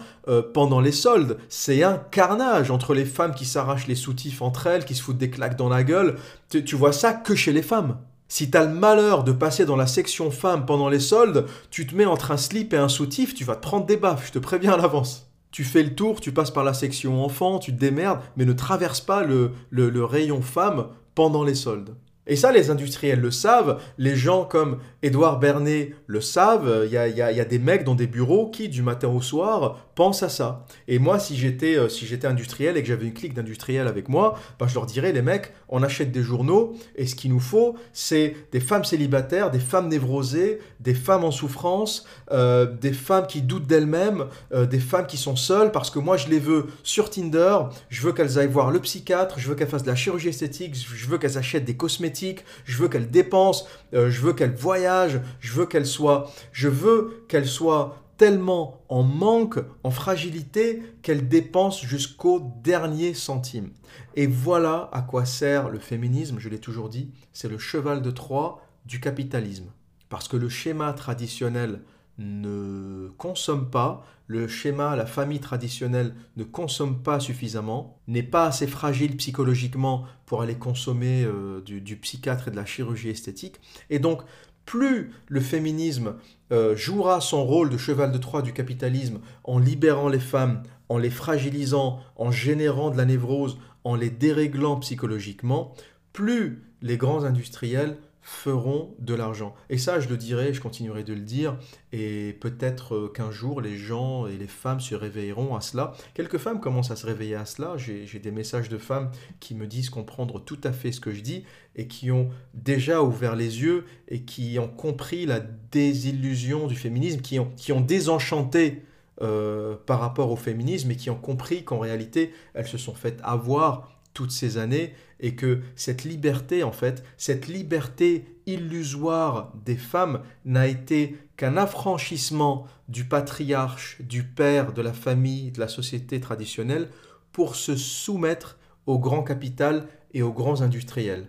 pendant 0.54 0.80
les 0.80 0.92
soldes. 0.92 1.38
C'est 1.48 1.82
un 1.82 1.98
carnage 2.10 2.70
entre 2.70 2.94
les 2.94 3.04
femmes 3.04 3.34
qui 3.34 3.44
s'arrachent 3.44 3.86
les 3.86 3.94
soutifs 3.94 4.42
entre 4.42 4.66
elles, 4.66 4.84
qui 4.84 4.94
se 4.94 5.02
foutent 5.02 5.18
des 5.18 5.30
claques 5.30 5.56
dans 5.56 5.68
la 5.68 5.82
gueule. 5.82 6.16
tu 6.50 6.76
vois 6.76 6.92
ça 6.92 7.12
que 7.12 7.34
chez 7.34 7.52
les 7.52 7.62
femmes. 7.62 7.96
Si 8.28 8.50
t'as 8.50 8.64
le 8.64 8.74
malheur 8.74 9.22
de 9.22 9.32
passer 9.32 9.64
dans 9.66 9.76
la 9.76 9.86
section 9.86 10.30
femmes 10.30 10.66
pendant 10.66 10.88
les 10.88 11.00
soldes, 11.00 11.46
tu 11.70 11.86
te 11.86 11.94
mets 11.94 12.06
entre 12.06 12.32
un 12.32 12.36
slip 12.36 12.72
et 12.72 12.78
un 12.78 12.88
soutif, 12.88 13.34
tu 13.34 13.44
vas 13.44 13.54
te 13.54 13.62
prendre 13.62 13.86
des 13.86 13.96
baffes, 13.96 14.26
je 14.26 14.32
te 14.32 14.38
préviens 14.38 14.72
à 14.72 14.76
l'avance. 14.76 15.30
Tu 15.52 15.62
fais 15.64 15.82
le 15.82 15.94
tour, 15.94 16.20
tu 16.20 16.32
passes 16.32 16.50
par 16.50 16.64
la 16.64 16.74
section 16.74 17.24
enfants, 17.24 17.58
tu 17.58 17.72
te 17.72 17.78
démerdes, 17.78 18.20
mais 18.36 18.44
ne 18.44 18.52
traverse 18.52 19.00
pas 19.00 19.22
le, 19.22 19.52
le 19.70 20.04
rayon 20.04 20.42
femmes 20.42 20.88
pendant 21.14 21.44
les 21.44 21.54
soldes. 21.54 21.94
Et 22.26 22.36
ça, 22.36 22.52
les 22.52 22.70
industriels 22.70 23.20
le 23.20 23.30
savent, 23.30 23.80
les 23.98 24.16
gens 24.16 24.44
comme 24.44 24.78
Édouard 25.02 25.38
Bernet 25.38 25.94
le 26.06 26.20
savent, 26.20 26.82
il 26.84 26.90
y 26.92 26.98
a, 26.98 27.44
des 27.44 27.58
mecs 27.58 27.84
dans 27.84 27.94
des 27.94 28.06
bureaux 28.06 28.50
qui, 28.50 28.68
du 28.68 28.82
matin 28.82 29.08
au 29.08 29.20
soir, 29.20 29.78
pensent 29.94 30.22
à 30.22 30.28
ça. 30.28 30.66
Et 30.88 30.98
moi, 30.98 31.18
si 31.18 31.36
j'étais 31.36 31.76
euh, 31.76 31.88
si 31.88 32.06
j'étais 32.06 32.26
industriel 32.26 32.76
et 32.76 32.82
que 32.82 32.88
j'avais 32.88 33.06
une 33.06 33.14
clique 33.14 33.34
d'industriels 33.34 33.86
avec 33.88 34.08
moi, 34.08 34.38
bah, 34.58 34.66
je 34.68 34.74
leur 34.74 34.86
dirais, 34.86 35.12
les 35.12 35.22
mecs, 35.22 35.52
on 35.68 35.82
achète 35.82 36.12
des 36.12 36.22
journaux, 36.22 36.74
et 36.96 37.06
ce 37.06 37.14
qu'il 37.14 37.32
nous 37.32 37.40
faut, 37.40 37.76
c'est 37.92 38.36
des 38.52 38.60
femmes 38.60 38.84
célibataires, 38.84 39.50
des 39.50 39.58
femmes 39.58 39.88
névrosées, 39.88 40.58
des 40.80 40.94
femmes 40.94 41.24
en 41.24 41.30
souffrance, 41.30 42.06
euh, 42.30 42.66
des 42.66 42.92
femmes 42.92 43.26
qui 43.26 43.42
doutent 43.42 43.66
d'elles-mêmes, 43.66 44.26
euh, 44.52 44.66
des 44.66 44.80
femmes 44.80 45.06
qui 45.06 45.16
sont 45.16 45.36
seules, 45.36 45.72
parce 45.72 45.90
que 45.90 45.98
moi, 45.98 46.16
je 46.16 46.28
les 46.28 46.40
veux 46.40 46.66
sur 46.82 47.08
Tinder, 47.08 47.58
je 47.88 48.02
veux 48.02 48.12
qu'elles 48.12 48.38
aillent 48.38 48.48
voir 48.48 48.70
le 48.70 48.80
psychiatre, 48.80 49.38
je 49.38 49.48
veux 49.48 49.54
qu'elles 49.54 49.68
fassent 49.68 49.84
de 49.84 49.90
la 49.90 49.96
chirurgie 49.96 50.28
esthétique, 50.28 50.74
je 50.74 51.06
veux 51.06 51.18
qu'elles 51.18 51.38
achètent 51.38 51.64
des 51.64 51.76
cosmétiques, 51.76 52.15
je 52.64 52.78
veux 52.78 52.88
qu'elle 52.88 53.10
dépense, 53.10 53.66
euh, 53.94 54.10
je 54.10 54.20
veux 54.20 54.32
qu'elle 54.32 54.54
voyage, 54.54 55.20
je 55.40 55.52
veux 55.52 55.66
qu'elle 55.66 55.86
soit, 55.86 56.30
je 56.52 56.68
veux 56.68 57.24
qu'elle 57.28 57.46
soit 57.46 58.02
tellement 58.16 58.80
en 58.88 59.02
manque, 59.02 59.58
en 59.82 59.90
fragilité, 59.90 60.82
qu'elle 61.02 61.28
dépense 61.28 61.82
jusqu'au 61.82 62.40
dernier 62.62 63.14
centime. 63.14 63.70
Et 64.14 64.26
voilà 64.26 64.88
à 64.92 65.02
quoi 65.02 65.24
sert 65.24 65.68
le 65.68 65.78
féminisme, 65.78 66.38
je 66.38 66.48
l'ai 66.48 66.58
toujours 66.58 66.88
dit, 66.88 67.10
c'est 67.32 67.48
le 67.48 67.58
cheval 67.58 68.02
de 68.02 68.10
Troie 68.10 68.62
du 68.86 69.00
capitalisme. 69.00 69.70
Parce 70.08 70.28
que 70.28 70.36
le 70.36 70.48
schéma 70.48 70.92
traditionnel 70.92 71.82
ne 72.18 73.08
consomme 73.18 73.70
pas, 73.70 74.04
le 74.26 74.48
schéma, 74.48 74.96
la 74.96 75.06
famille 75.06 75.40
traditionnelle 75.40 76.14
ne 76.36 76.44
consomme 76.44 77.02
pas 77.02 77.20
suffisamment, 77.20 78.00
n'est 78.08 78.22
pas 78.22 78.46
assez 78.46 78.66
fragile 78.66 79.16
psychologiquement 79.16 80.04
pour 80.26 80.42
aller 80.42 80.56
consommer 80.56 81.24
euh, 81.24 81.60
du, 81.62 81.96
psychiatre 81.96 82.48
et 82.48 82.50
de 82.50 82.56
la 82.56 82.66
chirurgie 82.66 83.10
esthétique. 83.10 83.60
Et 83.90 83.98
donc, 83.98 84.22
plus 84.64 85.12
le 85.28 85.40
féminisme 85.40 86.16
euh, 86.52 86.76
jouera 86.76 87.20
son 87.20 87.44
rôle 87.44 87.70
de 87.70 87.76
cheval 87.76 88.10
de 88.10 88.18
Troie 88.18 88.42
du 88.42 88.52
capitalisme 88.52 89.20
en 89.44 89.58
libérant 89.58 90.08
les 90.08 90.18
femmes, 90.18 90.62
en 90.88 90.98
les 90.98 91.10
fragilisant, 91.10 92.00
en 92.16 92.32
générant 92.32 92.90
de 92.90 92.96
la 92.96 93.04
névrose, 93.04 93.58
en 93.84 93.94
les 93.94 94.10
déréglant 94.10 94.76
psychologiquement, 94.80 95.74
plus 96.12 96.64
les 96.82 96.96
grands 96.96 97.24
industriels 97.24 97.98
feront 98.28 98.96
de 98.98 99.14
l'argent. 99.14 99.54
Et 99.70 99.78
ça, 99.78 100.00
je 100.00 100.08
le 100.08 100.16
dirai, 100.16 100.52
je 100.52 100.60
continuerai 100.60 101.04
de 101.04 101.14
le 101.14 101.20
dire, 101.20 101.56
et 101.92 102.36
peut-être 102.40 102.96
euh, 102.96 103.08
qu'un 103.08 103.30
jour, 103.30 103.60
les 103.60 103.76
gens 103.76 104.26
et 104.26 104.36
les 104.36 104.48
femmes 104.48 104.80
se 104.80 104.96
réveilleront 104.96 105.54
à 105.54 105.60
cela. 105.60 105.92
Quelques 106.12 106.38
femmes 106.38 106.58
commencent 106.58 106.90
à 106.90 106.96
se 106.96 107.06
réveiller 107.06 107.36
à 107.36 107.44
cela. 107.44 107.76
J'ai 107.76 108.18
des 108.18 108.32
messages 108.32 108.68
de 108.68 108.78
femmes 108.78 109.12
qui 109.38 109.54
me 109.54 109.68
disent 109.68 109.90
comprendre 109.90 110.40
tout 110.40 110.58
à 110.64 110.72
fait 110.72 110.90
ce 110.90 110.98
que 110.98 111.12
je 111.12 111.20
dis, 111.20 111.44
et 111.76 111.86
qui 111.86 112.10
ont 112.10 112.28
déjà 112.52 113.00
ouvert 113.00 113.36
les 113.36 113.62
yeux, 113.62 113.84
et 114.08 114.22
qui 114.22 114.58
ont 114.58 114.68
compris 114.68 115.24
la 115.24 115.38
désillusion 115.38 116.66
du 116.66 116.74
féminisme, 116.74 117.20
qui 117.20 117.38
ont, 117.38 117.52
qui 117.56 117.70
ont 117.70 117.80
désenchanté 117.80 118.82
euh, 119.22 119.76
par 119.86 120.00
rapport 120.00 120.32
au 120.32 120.36
féminisme, 120.36 120.90
et 120.90 120.96
qui 120.96 121.10
ont 121.10 121.20
compris 121.20 121.62
qu'en 121.62 121.78
réalité, 121.78 122.32
elles 122.54 122.66
se 122.66 122.76
sont 122.76 122.94
faites 122.94 123.20
avoir 123.22 123.95
toutes 124.16 124.32
ces 124.32 124.56
années 124.56 124.94
et 125.20 125.36
que 125.36 125.60
cette 125.74 126.04
liberté, 126.04 126.62
en 126.62 126.72
fait, 126.72 127.04
cette 127.18 127.48
liberté 127.48 128.24
illusoire 128.46 129.52
des 129.66 129.76
femmes 129.76 130.22
n'a 130.46 130.66
été 130.66 131.18
qu'un 131.36 131.58
affranchissement 131.58 132.66
du 132.88 133.04
patriarche, 133.04 134.00
du 134.00 134.24
père, 134.24 134.72
de 134.72 134.80
la 134.80 134.94
famille, 134.94 135.52
de 135.52 135.60
la 135.60 135.68
société 135.68 136.18
traditionnelle 136.18 136.88
pour 137.30 137.56
se 137.56 137.76
soumettre 137.76 138.58
au 138.86 138.98
grand 138.98 139.22
capital 139.22 139.86
et 140.14 140.22
aux 140.22 140.32
grands 140.32 140.62
industriels. 140.62 141.28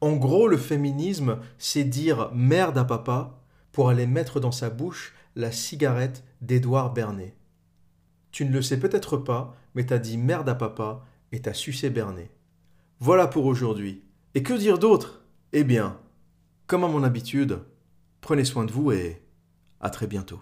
En 0.00 0.12
gros, 0.12 0.46
le 0.46 0.58
féminisme, 0.58 1.40
c'est 1.58 1.82
dire 1.82 2.30
merde 2.32 2.78
à 2.78 2.84
papa 2.84 3.40
pour 3.72 3.88
aller 3.88 4.06
mettre 4.06 4.38
dans 4.38 4.52
sa 4.52 4.70
bouche 4.70 5.12
la 5.34 5.50
cigarette 5.50 6.22
d'Édouard 6.40 6.92
Bernet. 6.92 7.34
Tu 8.30 8.44
ne 8.44 8.52
le 8.52 8.62
sais 8.62 8.78
peut-être 8.78 9.16
pas, 9.16 9.56
mais 9.74 9.86
t'as 9.86 9.98
dit 9.98 10.18
merde 10.18 10.48
à 10.48 10.54
papa 10.54 11.04
et 11.32 11.40
t'as 11.40 11.54
sucé 11.54 11.90
Bernet. 11.90 12.30
Voilà 13.00 13.26
pour 13.26 13.46
aujourd'hui. 13.46 14.02
Et 14.34 14.42
que 14.42 14.52
dire 14.52 14.78
d'autre? 14.78 15.24
Eh 15.52 15.64
bien, 15.64 15.98
comme 16.66 16.84
à 16.84 16.88
mon 16.88 17.02
habitude, 17.02 17.58
prenez 18.20 18.44
soin 18.44 18.64
de 18.64 18.72
vous 18.72 18.92
et 18.92 19.20
à 19.80 19.90
très 19.90 20.06
bientôt. 20.06 20.40